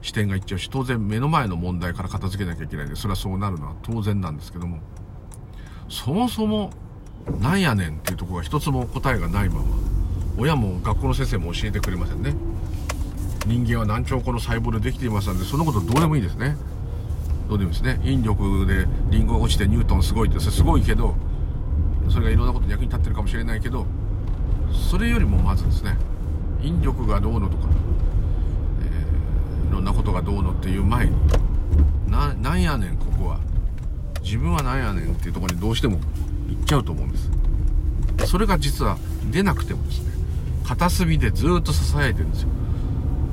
[0.02, 4.80] う視点がいっちゃうし当然目の前の問題から片付けなきゃいけないんでそれはそうなるのは当然なんですけども。
[5.88, 6.70] そもそも
[7.40, 9.62] なんやねんっていうとこが一つも答えがないまま
[10.38, 12.34] 親も学校の先生も教えてくれませんね。
[13.46, 16.56] 人間は難聴個の細胞でできていますのでそのことどうでもいいですね。
[17.48, 18.00] どうでもいいですね。
[18.04, 21.14] 引力でリンゴが落ちてニュートンすごいってそれすごいけど
[22.08, 23.86] それがいろんなことに役に立ってるかもしれないけど
[24.90, 25.96] それよりもまずですね
[26.60, 27.68] 引力がどうのとか、
[28.82, 31.16] えー、いろんなことがどうのっていう前に
[32.08, 33.40] ななんやねんここは。
[34.22, 36.00] 自分はなんやねんっていうところにどうしても
[36.48, 37.30] 行っちゃうと思うんです。
[38.26, 38.98] それが実は
[39.30, 40.10] 出なくてもですね
[40.64, 42.48] 片隅でずっと支えてるんですよ。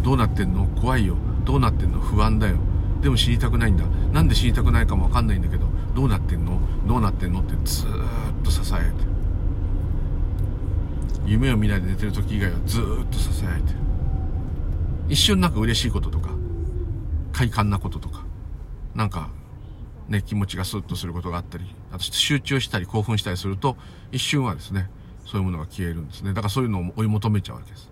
[0.04, 0.66] どうなってんの？
[0.80, 1.16] 怖いよ。
[1.46, 2.00] どうなってんの？
[2.00, 2.58] 不安だよ。
[3.02, 3.86] でも死にたくないんだ。
[4.12, 6.60] なんで死にたくないかもわかんないんだけどどうなってんの？
[6.88, 7.42] どうなってんの？
[7.42, 7.90] ってずっ
[8.44, 9.14] と支えて。
[11.26, 13.74] 夢を見ないで寝てる時以外はずっと支えて。
[15.10, 16.30] 一瞬なんか嬉しいこととか
[17.32, 18.26] 快感なこととか
[18.96, 19.30] なんか
[20.08, 23.76] ね気持ちがスッとすることがあったりあと集中したり興奮したりすると
[24.12, 24.90] 一瞬はですね
[25.26, 26.34] そういうものが消えるんですね。
[26.34, 27.90] だからそういうのを追い求めちゃうわけです。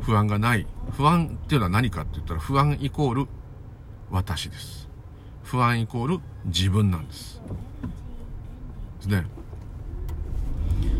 [0.00, 0.66] 不安がない。
[0.92, 3.26] 不安っていうのは何かって言ったら不安イコール
[4.10, 4.88] 私です。
[5.42, 7.40] 不安イコール自分なんです。
[8.98, 9.24] ですね。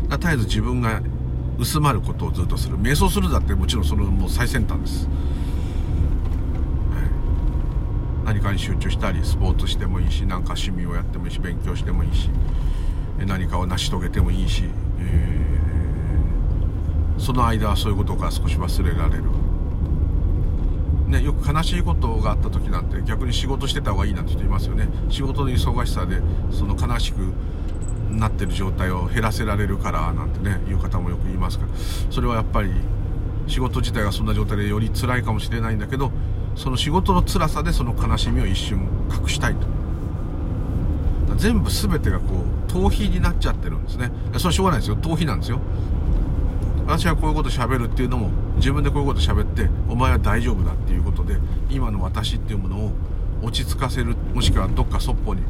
[0.09, 1.01] 絶えず自分が
[1.57, 2.77] 薄まることをずっとする。
[2.77, 5.07] 瞑想するだってもちろんそのもう最先端です、
[8.25, 12.29] 何かに集中したりスポーツしてもいいし何か趣味をやってもいいし勉強してもいいし
[13.25, 14.63] 何かを成し遂げてもいいし、
[14.99, 15.50] えー、
[17.21, 19.23] その間はそういうことか少し忘れられる。
[21.07, 24.87] ね、よく悲しいことがあった時なんて逆に仕事してた方がいいなんて人いますよね。
[25.09, 26.19] 仕事の忙しさで
[26.51, 27.17] その悲しく
[28.09, 31.71] なってる状態を減らせられるからなんてねいう方もよく言いますから
[32.09, 32.71] それはやっぱり
[33.47, 36.11] 仕事自体がそんな状態でより辛いかもしれないんだけど
[36.55, 39.67] その仕事の辛さでその悲しみを一瞬隠したいと。
[41.37, 44.11] 全部全てがこう逃避になっちゃってるんですね。
[44.33, 44.97] それはしょうがないですよ。
[44.97, 45.59] 逃避なんですよ。
[46.91, 51.37] 私はこういうこと喋るっていうのも自分でこういうこと喋ってお前は大丈夫だっていうことで
[51.69, 52.91] 今の私っていうものを
[53.41, 55.41] 落ち着かせるもしくはどっかそっぽに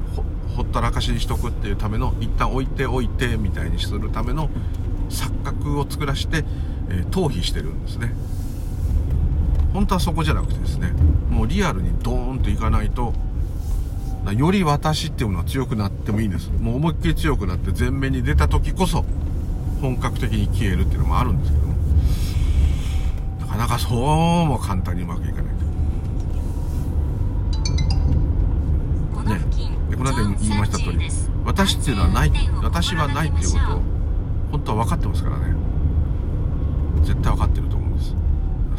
[0.55, 4.51] ほったらかしにしとくっていうための一旦置いておいてみたいにするための
[5.09, 6.45] 錯覚を作らして、
[6.89, 8.13] えー、逃避してるんですね。
[9.73, 10.93] 本当はそこじゃなくてですね
[11.31, 13.15] もうリアルにドーンといかないと
[14.37, 16.51] より私っていうものは強くなってもいいんです。
[16.51, 19.03] もう思いっきり強くなって前面に出た時こそ
[19.81, 21.67] 本格的に消えるっていうのもあるんですけど。
[21.67, 21.73] も
[23.39, 25.51] なかなかそうも簡単にうまくいかない
[30.01, 31.09] この間言いました通り
[31.45, 32.31] 私っていうのはない
[32.63, 33.81] 私はないっていうことを
[34.51, 35.55] 本当は分かってますからね。
[37.03, 38.15] 絶対分かってると思うんです。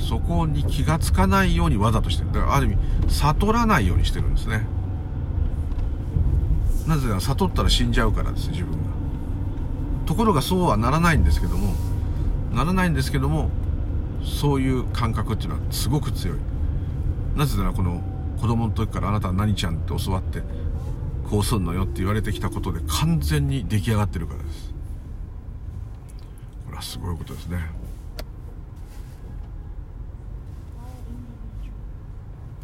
[0.09, 2.33] そこに気がつかないようにわざとしてる。
[2.33, 4.67] だからある意味悟らないようにしてるんですね。
[6.89, 8.92] なぜなら悟ったら死んじゃうからです自分が
[10.07, 11.75] ところがそうはならないんですけども
[12.53, 13.51] ならないんですけども
[14.23, 16.39] そういう感覚っていうのはすごく強い。
[17.35, 18.03] なぜならこの
[18.41, 20.43] 子供の時からあなたは何ちゃんって教わって
[21.31, 24.75] こうすんのよって言われてきたことで完全に出来上がってるからです。
[26.67, 27.59] これはすごいことですね。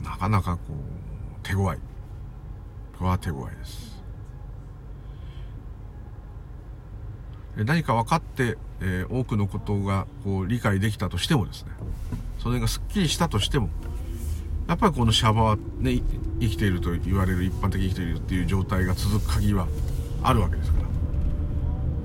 [0.02, 1.76] なかなかこう手強い。
[2.98, 3.87] これは手強いです。
[7.64, 11.70] 何か分かって、えー、多くのことがこう理解できたとしてもですね
[12.38, 13.68] それがすっきりしたとしても
[14.68, 16.02] やっぱりこのシャバはね
[16.40, 19.66] 生きていると言われる一般的に生きているっていう状態が続く限りは
[20.22, 20.88] あるわけですから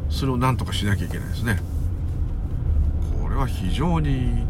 [0.09, 1.59] それを何とかしなきゃいけないですね。
[3.21, 4.45] これは非常に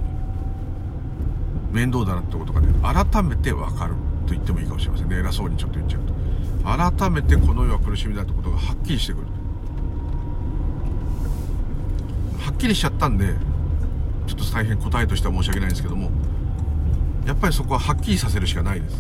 [1.72, 3.94] 面倒だなってことがね改めて分かる
[4.28, 5.20] と言ってもいいかもしれませんね。
[5.20, 6.14] 偉そうにちょっと言っちゃうと。
[7.00, 9.28] 改めてこの世は苦しみだってことがはっきりしてくる
[12.40, 13.34] はっきりしちゃったんで
[14.28, 16.10] ちょっと大変答えとしては申し訳ないんですけども
[17.26, 18.96] やっぱりそこははっきりさせるしかないです。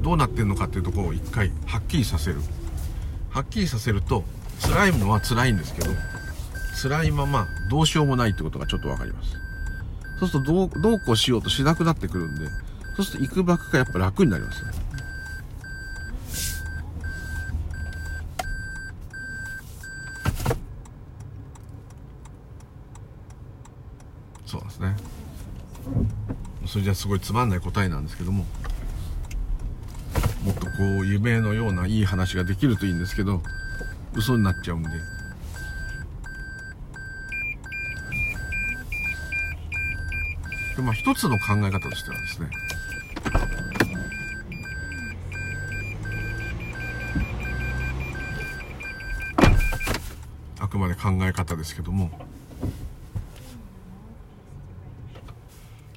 [0.00, 2.40] どうなってんのかっていうところを一回はっきりさせる。
[3.30, 4.24] はっきりさせると
[4.60, 5.90] 辛いものは辛いんですけど
[6.82, 9.42] 辛いままどうしようもないってことがちょっと分かります。
[10.22, 12.46] そうするとどうこうしようとしなくなってくるんで
[12.96, 14.70] そうすると行くばくがやっぱ楽になりますね
[24.46, 24.96] そうですね
[26.72, 28.46] それじゃすごいつまんない答えなんですけども。
[30.42, 30.70] もっとこ
[31.02, 33.42] う夢のようないい話ができるといいんですけど
[34.14, 34.88] 嘘になっちゃうんで。
[40.76, 42.48] でまあ一つの考え方としてはですね。
[50.58, 52.10] あくまで考え方ですけども。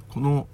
[0.09, 0.47] この、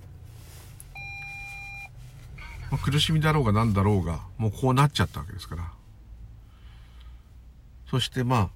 [2.83, 5.71] 苦しみだろうが何だろうがもうこうなっちゃったわけですから
[7.89, 8.49] そしてま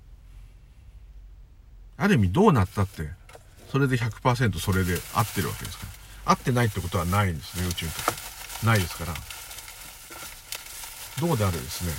[1.98, 3.10] あある意味どうなったって
[3.76, 5.86] それで100%それで合ってるわけですか
[6.26, 6.32] ら。
[6.32, 8.14] 合ってないってことはないんですね、宇宙とか。
[8.64, 9.14] ないですから。
[11.28, 11.92] どうであれですね。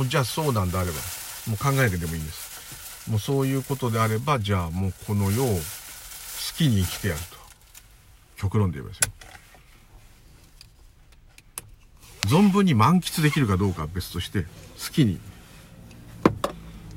[0.00, 0.94] もうじゃあそうなんであれば、
[1.48, 3.10] もう考えてでもいいんです。
[3.10, 5.60] もうそういうことであれば、じゃあもうこの世を好
[6.56, 7.36] きに生きてやると。
[8.36, 9.12] 極論で言いますよ。
[12.32, 15.20] 存分に満喫できるかどうかは別として、好きに。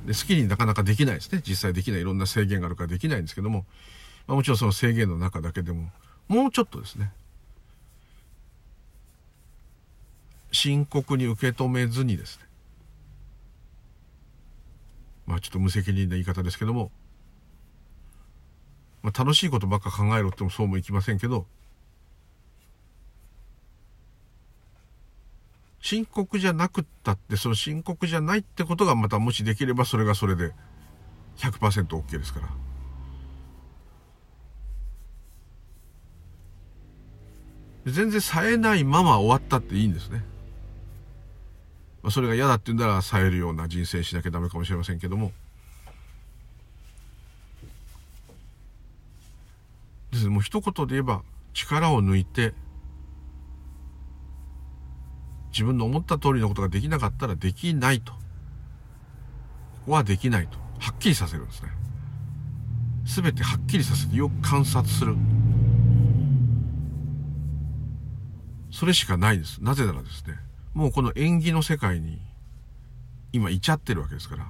[0.06, 1.42] で好きになかなかできないですね。
[1.46, 2.02] 実際できない。
[2.02, 3.66] いろんな制限があるからできないんですけども、
[4.28, 5.92] まあ、もちろんその制限の中だけでも、
[6.30, 7.12] もうちょっとですね、
[10.54, 12.46] 深刻に受け止めずにですね、
[15.26, 16.92] まあちょっと無責任な言い方ですけども、
[19.04, 21.46] まあ、楽しいことばっか考えろってもそうもいきませんけど、
[25.86, 30.52] 深刻じゃなくったって、その深刻じゃないってことがまたもしできればそれがそれで
[31.38, 32.48] 100%OK ですから。
[37.86, 40.24] 全然冴えないまま終わったっていいんですね。
[42.02, 45.34] まあ、それが嫌だって言うんなら冴えるような人生しなきゃダメかもしれませんけども。
[50.12, 51.22] ですもう一言で言えば
[51.54, 52.56] 力を抜いて
[55.56, 58.12] 自分の思った通りのことができなかったらできないと。
[58.12, 58.20] こ
[59.86, 60.58] こはできないと。
[60.80, 61.70] はっきりさせるんですね。
[63.06, 65.16] すべてはっきりさせてよく観察する。
[68.70, 69.64] それしかないです。
[69.64, 70.34] なぜならですね、
[70.74, 72.20] もうこの縁起の世界に
[73.32, 74.48] 今いちゃってるわけですから。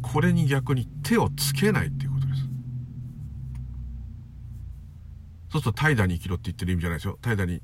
[0.00, 2.40] これに逆に手をつけないっていうことです。
[5.50, 7.18] そうすると怠惰に生きろって言ってる意味じゃないですよ。
[7.20, 7.60] 怠惰に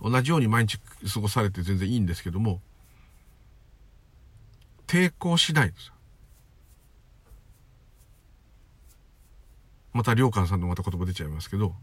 [0.00, 0.78] 同じように毎日
[1.12, 2.60] 過ごされて全然いいんですけども、
[4.86, 5.94] 抵抗しないんですよ。
[9.92, 11.74] また、良寛さんのまた言葉出ちゃいますけど、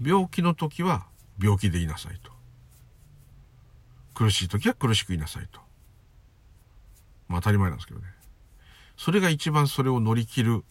[0.00, 1.06] 病気の時は
[1.40, 2.30] 病気でいなさいと。
[4.14, 5.60] 苦しい時は苦しくいなさいと。
[7.28, 8.06] まあ当たり前なんですけどね。
[8.96, 10.64] それが一番それを乗り切る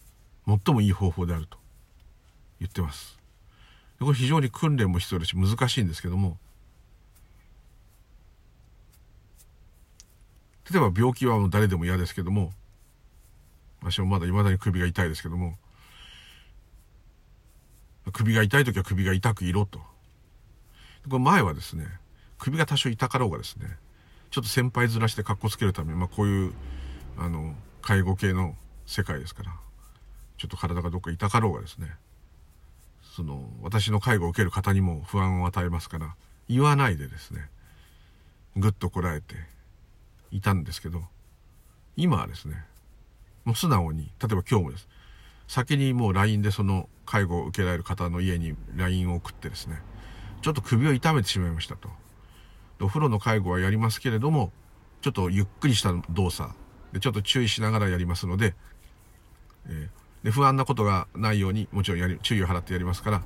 [0.46, 1.58] 最もいい方法であると
[2.60, 3.18] 言ってます。
[3.98, 6.38] これ非常に訓練も必要だし難しいんですけども、
[10.70, 12.52] 例えば病気はもう誰でも嫌ですけども、
[13.82, 15.56] 私もまだ未だに首が痛いですけども、
[18.12, 19.78] 首が痛い時は首が痛くいろと。
[21.08, 21.86] これ前はですね、
[22.38, 23.66] 首が多少痛かろうがですね、
[24.30, 26.52] ちょっと先輩ずらして格好つけるため、まあこういう、
[27.18, 28.54] あの、介護系の
[28.86, 29.52] 世界ですから、
[30.36, 31.88] ちょっと体がどっか痛かろうがですね、
[33.16, 36.14] その、私の介護を受ける方にも不安を与えますから、
[36.48, 37.48] 言わないでですね、
[38.56, 39.34] ぐっとこらえて、
[40.30, 41.02] いたんですけど、
[41.96, 42.64] 今はですね、
[43.44, 44.88] もう素直に、例えば今日もです。
[45.48, 49.80] 先にもう LINE でその介護を受けられる方の家に LINE を送ってですね、
[50.42, 51.88] ちょっと首を痛めてしまいましたと。
[52.80, 54.52] お風呂の介護はやりますけれども、
[55.00, 56.50] ちょっとゆっくりした動作
[56.92, 58.54] でちょっと注意しながらやりますので、
[59.66, 63.22] えー、で不安なことがないようにもちろんやり注意を払ってやりますから、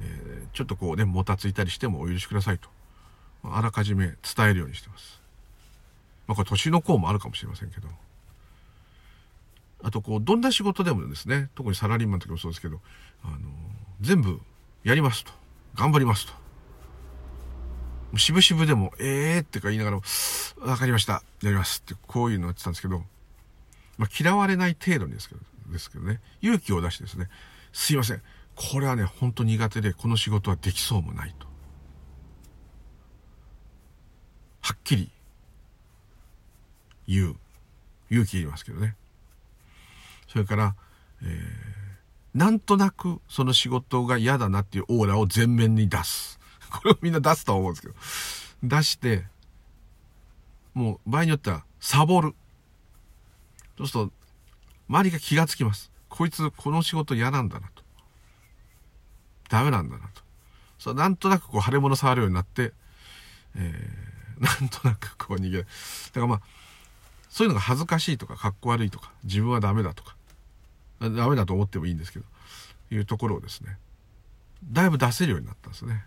[0.00, 2.68] えー、ちょっとこうねもたついたりしてもお許しくださいと
[3.44, 5.21] あらかじめ伝えるようにしてます。
[6.26, 7.88] まあ、これ年の功もあるかもしれませんけど。
[9.84, 12.78] あとこうどんな仕事でもですね特にサラリーマンの時もそうですけど
[13.24, 13.38] あの
[14.00, 14.40] 全部
[14.84, 15.32] やりますと
[15.74, 16.32] 頑張りますと
[18.18, 20.00] 渋々でも、ええーってか言いながら、
[20.66, 21.22] わかりました。
[21.42, 23.02] やりますって、こういうのやってたんですけど、
[23.96, 27.28] まあ、嫌われない程度にですけど、ですけどね、勇気を出してですね、
[27.72, 28.22] すいません。
[28.54, 31.46] これはね、ほんと苦手で、この仕事はできそうもないと。
[34.60, 35.10] はっきり
[37.06, 37.36] 言う。
[38.10, 38.94] 勇気いりますけどね。
[40.28, 40.74] それから、
[41.22, 46.38] えー、なんとなくその仕事が嫌だなっていうオーラを前面に出す。
[46.70, 47.94] これをみんな出すとは思うんですけど。
[48.62, 49.26] 出して、
[50.74, 52.34] もう場合によってはサボる。
[53.76, 54.12] そうすると、
[54.88, 55.90] 周りが気がつきます。
[56.08, 57.82] こいつこの仕事嫌なんだなと。
[59.48, 60.22] ダメなんだなと。
[60.78, 62.72] そうなんとなくこう腫れ物触るようになって、
[63.54, 65.66] えー、 なんとなくこう逃げる。
[66.06, 66.42] だからまあ、
[67.32, 70.16] そういうのが恥ずかしいとか、かっこ悪いとか、自分はダメだとか、
[71.00, 72.26] ダメだと思ってもいいんですけど、
[72.90, 73.78] いうところをですね、
[74.70, 76.04] だいぶ出せるようになったんですね。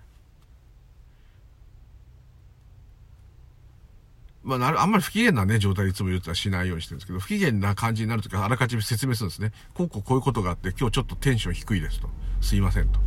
[4.44, 9.52] まあ、あんまり不機嫌なね、状態でいつも言うとはしないようにしてるんですけど、不機嫌な感じになるときはあらかじめ説明するんですね。
[9.74, 12.10] こうこうこういうことがあって、今日ちょっとテンション低いですと。
[12.42, 13.00] すいませんと。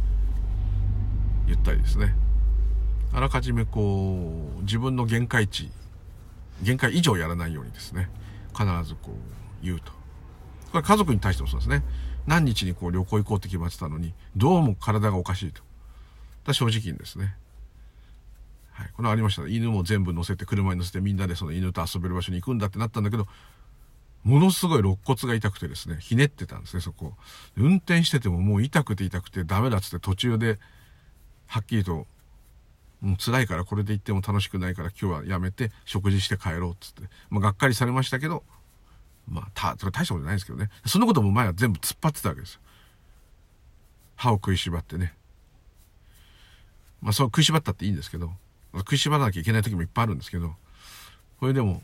[1.47, 2.17] 言ったりですね。
[3.13, 5.71] あらかじめこう、自分の限界値、
[6.63, 8.09] 限界以上やらないようにですね、
[8.53, 9.93] 必ずこう、言うと。
[10.73, 11.83] これ家族に対してもそうですね。
[12.27, 15.63] 何日にこう旅行行こうって決まってたのに、どうも体がおかしいと。
[16.45, 17.35] だ正直にですね。
[18.79, 23.27] はい、これありました、ね、犬も全部乗せて車に乗せてみんなでその犬と遊べる場所に行くんだってなったんだけど
[24.23, 27.15] ものすごい肋骨が痛くてですねひねってたんですねそこ
[27.57, 30.61] 運転しててももう痛くて痛くてダメだっつって途中で
[31.49, 32.07] はっきりと
[33.01, 38.43] もう辛いからこれで行っても楽しくないから今日はやめて食事して帰ろうっつって、まあ、がっかりされましたけど
[39.31, 40.71] まあたそれ大したことないですけどね。
[40.87, 42.61] そんなことも前は全部突っ張ってたわけですよ。
[44.17, 45.15] 歯を食いしばってね。
[47.03, 48.33] まあそう食いしばったっていいんですけど
[48.75, 50.55] 食いしばらなきゃいけない時もいっぱいあるんですけど、
[51.41, 51.83] これでも、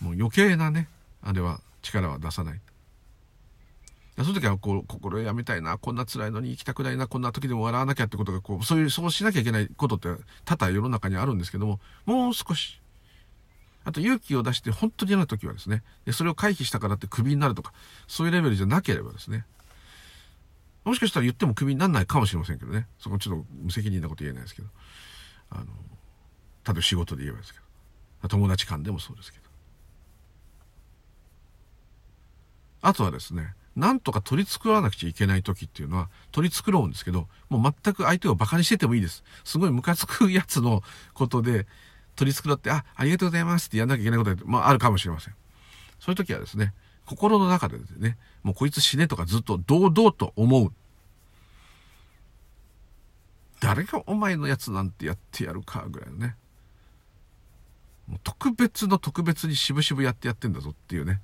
[0.00, 0.88] もう余計なね、
[1.22, 2.60] あれは力は出さない。
[4.24, 10.08] その時はこう、心やめたいな、こんな辛いのに行きたくないな、こんな時でも笑わなきゃってことが、こう、そういう、そうしなきゃいけないことって
[10.44, 12.80] 多々世の中にあるんですけども、もう少し、
[13.84, 17.72] あと勇気を出して本当に嫌な時はですね、でそれを回避したからってクビになるとか、
[18.06, 19.46] そういうレベルじゃなければですね、
[20.84, 24.68] もしかしたら言ってもクビにならないかもしれませんけどね、そこちょっと無責任なこと言えないですけど、
[25.50, 25.70] あの、例
[26.70, 27.60] えば仕事で言えばですけ
[28.22, 29.44] ど、友達間でもそうですけど。
[32.82, 39.24] あとはですね、なんとか取り繕わなくちゃいけない時っていうのは取り繕うんですけど、もう全く相手を馬鹿にしててもいいです。
[39.44, 40.82] すごいムカつくやつの
[41.14, 41.66] ことで
[42.14, 45.34] 取り繕って、あ、ありがとうございますってやんなきゃいけないことまああるかもしれません。
[45.98, 46.72] そういう時はですね、
[47.06, 50.72] 心の中でですね、もうこいつ死ねとかずっと堂々と思う。
[53.60, 56.34] 誰がお前のやつなんてやってやるかぐらいのね
[58.08, 61.20] もう特別の特別に渋々やってやってんだぞっていうね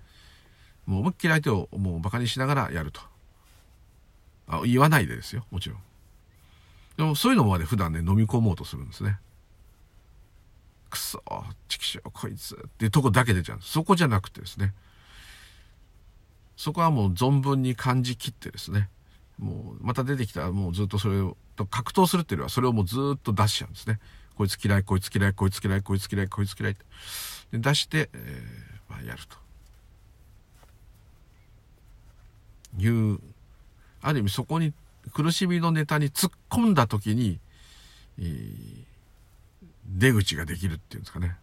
[0.87, 3.01] もう思いっきり相手をもうバカにしながらやると
[4.49, 5.79] あ言わないでですよもちろん
[6.97, 9.19] でもそういうのまで普段ね飲み込もうとするんですね
[10.89, 11.23] くそ
[11.69, 14.73] チキショーこいつっていうとこだけ出ちゃうんですそこじゃなくてですね
[16.57, 18.89] そこはもう存分に感じきってですね
[19.39, 23.99] もうまた出てきたらもうずっとそれをと格闘するっていうよりはそれをもうずっと出しちゃうんですね。
[24.37, 26.77] こいつ嫌い、こいつ嫌い、こいつ嫌い、こいつ嫌い、こいつ嫌い。
[27.53, 29.37] で出して、えー、まあ、やると。
[32.79, 33.21] いう、
[34.03, 34.73] ある意味そこに
[35.13, 37.39] 苦しみのネタに突っ込んだ時に、
[38.19, 38.85] えー、
[39.87, 41.37] 出口ができるっていうんですかね。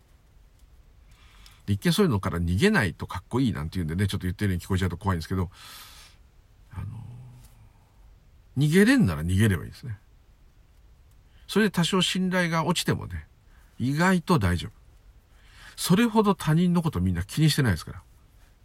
[1.68, 5.50] 一見そういうのから逃げないとかっこいいなんて言うんでね、ちょっと言ってるように聞こえちゃうと怖いんですけど、
[6.74, 6.86] あの、
[8.58, 9.98] 逃げれんなら逃げればいいですね。
[11.48, 13.28] それで多少信頼が落ちてもね、
[13.80, 14.72] 意外と大丈夫。
[15.76, 18.02] それほど他人のことみんな気にしてないですから。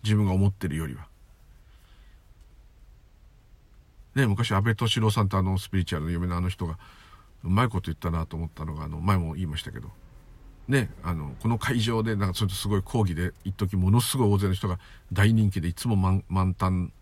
[0.02, 1.06] 自分が思ってるよりは。
[4.18, 6.76] ね、昔安倍敏郎さんってあのスピリチュアルの有名なあの人が、
[7.44, 9.88] うまいこと言ったなと思ったのが、あの、前も言いましたけど、
[10.66, 14.80] ね、あの、この会場で、なんかちょっとすごい講義で、一時ものすごい大勢の人が
[15.12, 16.92] 大人気で、いつも満満タン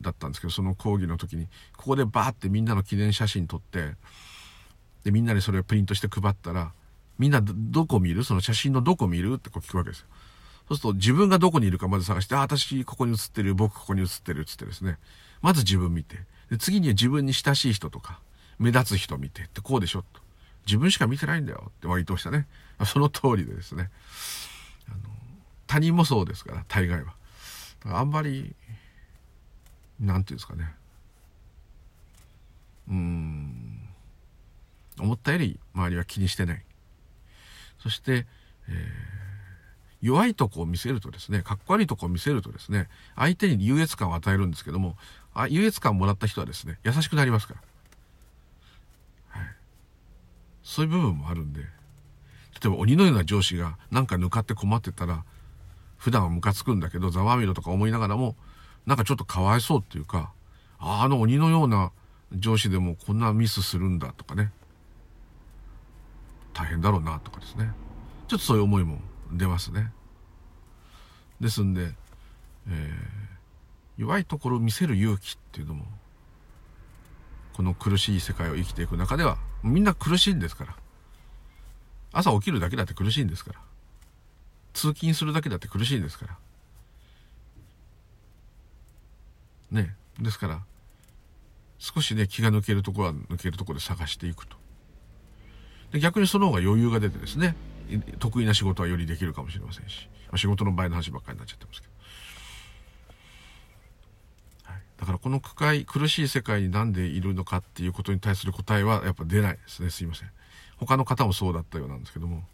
[0.00, 3.94] だったんですけど、その講義の時に、ここでバーってみんなの記念写真撮って、
[5.04, 6.72] で、みんなにそれをプリントして配ったら、
[7.18, 8.24] みんなどこ見る？
[8.24, 9.34] その写真のどこ見る？
[9.34, 10.06] ってこう聞くわけですよ。
[10.68, 14.96] そうすると自分がどこにいるかまず探して、あ、私ここに写ってる、僕ここに写ってるっつってですね。
[15.42, 16.18] まず自分見て。
[16.50, 18.20] で次には自分に親しい人とか、
[18.58, 20.20] 目立つ人見てってこうでしょと。
[20.66, 22.46] 自分しか見てないんだよって割としたね。
[22.86, 23.90] その通りでですね。
[24.88, 24.98] あの
[25.66, 27.14] 他人もそうですから、大概は。
[27.84, 28.54] あんまり、
[29.98, 30.74] なんていうんですかね。
[32.88, 33.88] うん。
[35.00, 36.64] 思ったより周りは気にしてない。
[37.78, 38.26] そして、
[38.68, 38.74] えー、
[40.02, 44.96] 弱いとこを見せるとですね、かっこ悪いとこを見せるとですね、相手に優越感を与えるんですけども、
[45.34, 49.40] あ優越感もらった人はですね、優しくなりますから。
[49.40, 49.48] はい。
[50.62, 51.66] そういう部分もあるんで、例
[52.66, 55.24] えば鬼のような上司がなんか抜かって困ってたら、
[55.96, 58.36] 普段はムカつくんだけど、ざわみろとか思いながらも、
[58.86, 60.32] なんかちょっとかわいそうっていうか、
[60.78, 61.92] ああの鬼のような
[62.32, 64.52] 上司でもこんなミスするんだとかね。
[66.52, 67.72] 大変だろうなとかですね。
[68.28, 68.98] ちょっとそういう思いも
[69.32, 69.92] 出ますね。
[71.40, 71.94] ですんで、
[72.68, 73.21] えー、
[73.96, 75.84] 弱いところを見せる勇気っていうのも、
[77.54, 80.76] この苦しい世界を生きていく中では、みんな苦しいんですから。
[82.12, 83.60] 朝起きるだけだって苦しいんですから。
[84.72, 86.38] 通勤するだけだって苦しいんですから。
[89.70, 89.96] ね。
[90.20, 90.62] ですから、
[91.78, 94.56] 少しね、気が抜けるところは抜けるところで探していくと。
[95.92, 97.54] で逆にその方が余裕が出てですね、
[98.18, 101.92] 得意な仕事はよりできるかもしれませんし、まあ、仕事の場合の話ばっかりになっちゃってますけど。
[104.64, 109.90] はい、だからこの苦快、苦しい世界になんでいるのかっていうことに対する答えはやっぱ出ないですね。
[109.90, 110.30] すいません。
[110.76, 112.44] 他の方もそうだったようなんですけども、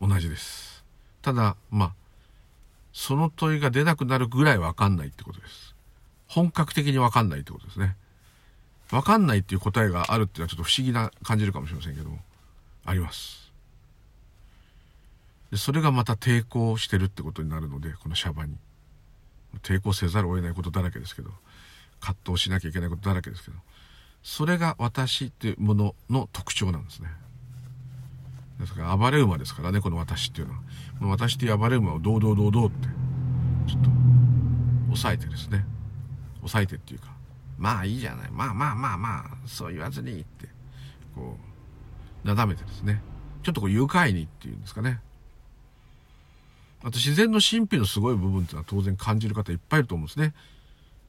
[0.00, 0.84] 同じです。
[1.22, 1.92] ただ、まあ、
[2.92, 5.76] その問いが出なくなるぐらいわかんないってことです。
[6.26, 7.94] 本格的にわかんないってことですね。
[8.90, 12.18] わかんないっていう答えがあるっていうのはちょっと不思議な感じるかもしれませんけども、
[12.84, 13.52] あります。
[15.52, 18.56] で、それがまた抵抗してるってことになるので、このシャバに。
[19.62, 21.30] 抵抗せざるを得ないことだらけですけど、
[22.00, 23.56] 葛藤しなきゃいけないことだらけですけど、
[24.22, 27.08] それが私っていうものの特徴なんですね。
[28.58, 30.60] ですから暴れ馬ですからね、この私っていうのは。
[30.98, 32.88] この私っていう暴れ馬を堂々堂々って、
[33.66, 33.90] ちょっと、
[34.86, 35.64] 抑えてですね。
[36.40, 37.14] 抑えてっていうか、
[37.58, 38.30] まあいいじゃない。
[38.30, 40.48] まあまあまあまあ、そう言わずにって、
[41.14, 41.38] こ
[42.24, 43.02] う、なだめてですね。
[43.42, 45.00] ちょっとこう愉快にっていうんですかね。
[46.82, 50.34] あと自然の神秘のすごい部分っていうのは当然感じる方いっぱいいると思うんですね。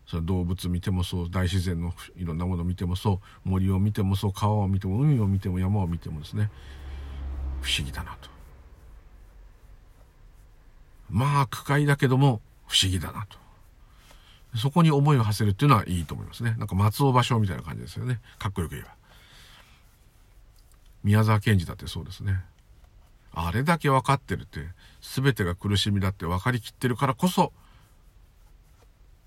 [0.05, 6.49] それ動物見てもそう、大自然のいろんなもの見てもそう、森を見てもそう、川を見ても、海を見ても山を見てもですね、
[7.61, 8.30] 不思議だなと。
[11.09, 13.38] まあ、区会だけども不思議だなと。
[14.57, 16.55] そこに思いを馳せるっていうのはいいと思いますね。
[16.57, 18.19] なんか松尾芭蕉みたいな感じですよね。
[18.38, 18.89] かっこよく言えば。
[21.03, 22.43] 宮沢賢治だってそうですね。
[23.34, 24.59] あれだけ分かってるって、
[25.01, 27.53] 全てが苦しみだって分かりきってるからこそ、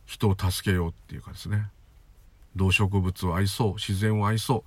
[0.07, 1.69] 人を助けようっていうかですね。
[2.57, 4.65] 動植物を愛そう、自然を愛そ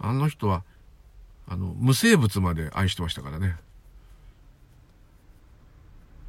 [0.00, 0.04] う。
[0.04, 0.64] あの人は、
[1.48, 3.56] あの、無生物まで愛してましたからね。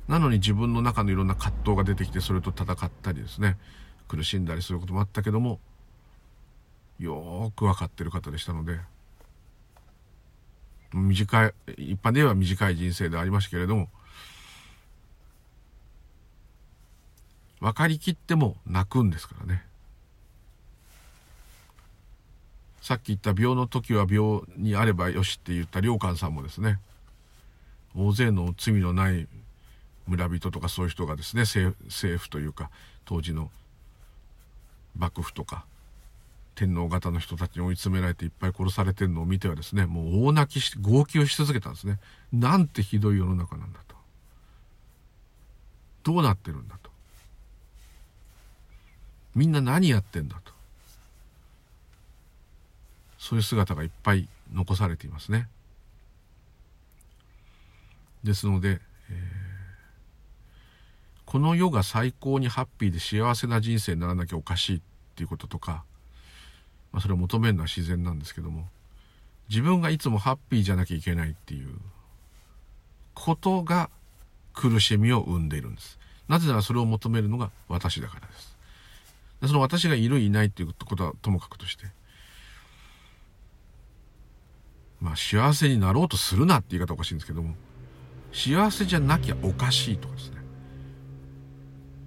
[0.07, 3.57] なのに自分の中のいろんな葛藤が出てきてそれと戦ったりですね
[4.07, 5.59] 苦しんだりすることもあったけども
[6.99, 8.79] よーく分かってる方でしたので
[10.97, 13.89] 短い一般で言えば短い人生でありましたけれども
[17.59, 19.63] 分かりきっても泣くんですからね。
[22.81, 26.79] さっき言った病の時は病にあればよしって言った良寛さんもですね
[27.97, 29.27] 大勢の罪のない
[30.07, 31.75] 村人とかそういう人がですね政
[32.17, 32.69] 府というか
[33.03, 33.51] 当時の
[34.97, 35.65] 幕府とか
[36.57, 41.99] 天皇方の人たちに追い詰められていっぱい殺されてるのを見てはですねもう大泣きし号泣し続けたんですね。
[42.33, 43.95] なんてひどい世の中なんだと。
[46.03, 46.89] どうなってるんだと。
[49.35, 50.51] みんな何やってんだと。
[53.19, 55.47] そういう姿がいっぱい残されていますね。
[58.23, 59.47] ですので、えー
[61.27, 64.81] この世が最高にハッピーで幸せな人生にならなきゃおかしいっ
[65.13, 65.83] ていうこととか、
[66.97, 68.67] まあ、それを求めるのは自然なんですけども
[69.49, 71.69] 自分がいつもハッピーじゃなきゃいけないっていう
[73.13, 73.91] ことが
[74.55, 75.99] 苦しみを生んでいるんです。
[76.27, 78.57] なぜならそれを求めるのが私だからです。
[79.41, 81.85] でその私がいるいないっていうことはともかくとして
[84.99, 87.53] まあ幸せになろうとするなって言い方おかしいんですけども、
[88.33, 90.37] 幸せじゃなきゃおかしいとかですね。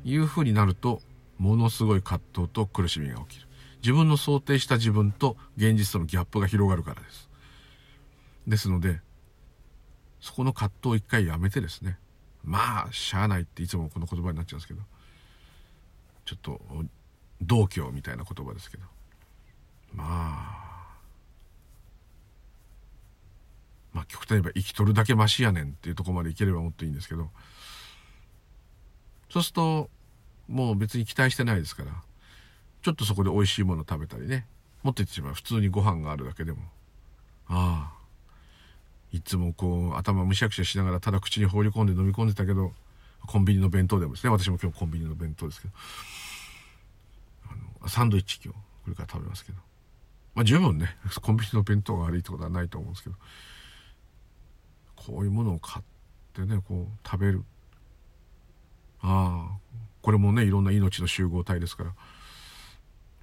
[0.05, 1.01] いうふうになると、
[1.39, 3.50] ものすごい葛藤と苦しみが起きる。
[3.83, 7.29] 自分の想定した自分と現実とのギャップが広がるからです。
[8.47, 9.01] ですので、
[10.21, 11.99] そこの葛藤を一回やめてですね。
[12.45, 14.81] まあ、しゃあないっていつもこの言葉になっちゃうんですけど、
[16.25, 16.61] ちょっと、
[17.43, 18.85] 同居みたいな言葉ですけど、
[19.93, 20.71] まあ、
[23.93, 27.31] まあ極端に言えば生きとるだけマシやねんっていうとこまでいければもっといいんですけど、
[29.31, 29.91] そうすると、
[30.49, 32.03] もう別に期待してないですから、
[32.83, 34.47] ちょっとそこで美味しいもの食べたりね、
[34.83, 35.35] 持ってってしまう。
[35.35, 36.59] 普通にご飯があるだけでも、
[37.47, 38.01] ああ、
[39.13, 42.73] いつもこう頭むしゃくしゃしながらただ口に放り込んで飲み込んでたけど、
[43.27, 45.75] コンビニの弁当でもですね、私も今日コンビニの弁当ですけど、
[47.51, 49.59] あのサンドイッチ今日、これから食べますけど、
[50.35, 53.17] まあ十分ね、コンビニの弁当が悪いってことはないと思うんですけど、
[54.97, 55.85] こういうものを買っ
[56.33, 57.45] てね、こう食べる。
[59.03, 59.59] ああ、
[60.03, 61.95] これもね、いろんな命の集合体ですから、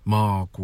[0.08, 0.64] まあ、こ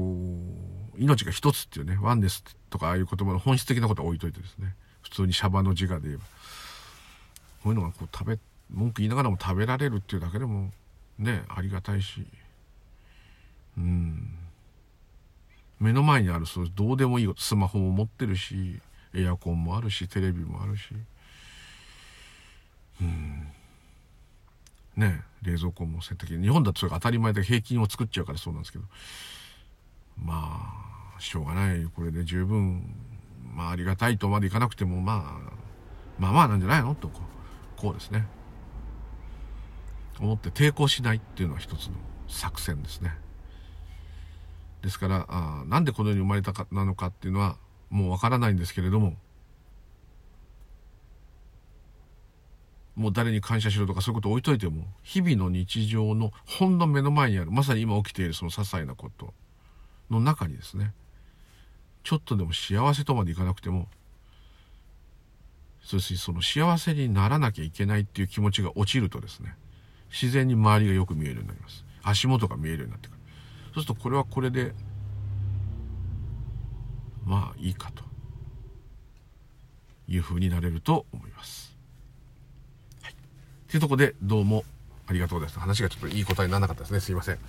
[0.95, 6.23] う、命が一つっていうね、ワンですとかああいう言葉の本質的なことは置いといてですね、普通にシャバの自我で言えば、
[7.61, 8.39] こういうのがこう食べ、
[8.71, 10.71] 文句言いながらも食べられるっていうだけでも、
[11.19, 12.25] ね、ありがたいし、
[13.77, 14.33] うん。
[15.77, 18.79] 目の前にある、そう、どうでもいいスマホも持ってるし、
[19.13, 20.85] エアコンもあるし、テレビもあるし、
[23.01, 23.51] うん。
[24.95, 26.37] ね、冷蔵庫も洗濯機。
[26.37, 28.85] 日本だとそれが当たり前で平均を作っちゃうからそうなんですけど、
[30.17, 31.83] まあ、しょうがない。
[31.85, 32.95] これで十分、
[33.55, 35.51] まあありがたいとまでいかなくても、まあ、
[36.19, 36.93] まあまあなんじゃないの？
[36.95, 37.21] とこ
[37.77, 38.27] う、こうですね。
[40.19, 41.93] 思って抵抗しないっていうのは一つの
[42.27, 43.15] 作戦ですね。
[44.83, 47.57] ですから、あなんでこの世に生まれたかなのかっていうのは
[47.89, 49.15] もうわからないんですけれども、
[52.95, 59.33] もう誰に感謝しろとかそういうこと置いといても、日々の日常のほんの目の前にある、まさに今起きているその些細なこと
[60.09, 60.93] の中にですね、
[62.03, 63.87] ちょっとでも幸せとまでいかなくても、
[65.81, 69.55] そしてその幸せにならなきゃいけないっていう気持ちが落ちるとですね、
[70.11, 71.83] 自然に周りがよく見えるようになります。
[72.03, 73.17] 足元が見えるようになってくる。
[73.73, 74.73] そうするとこれはこれで、
[77.25, 78.03] まあいいかと
[80.07, 81.62] いうふうになれると思います。
[83.73, 83.73] い。
[83.73, 84.63] というとこでどうも
[85.07, 85.61] ありがとうございました。
[85.61, 86.99] 話がちょっといい答えにならなかったですね。
[86.99, 87.39] すいません。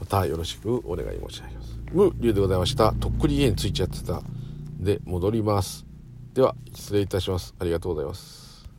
[0.00, 1.78] またよろしくお願い申し上げます。
[1.92, 2.92] 無理でございました。
[2.92, 4.22] とっくり家についちゃってた。
[4.80, 5.86] で、戻ります。
[6.34, 7.54] では、失礼いたします。
[7.58, 8.45] ありがとうございます。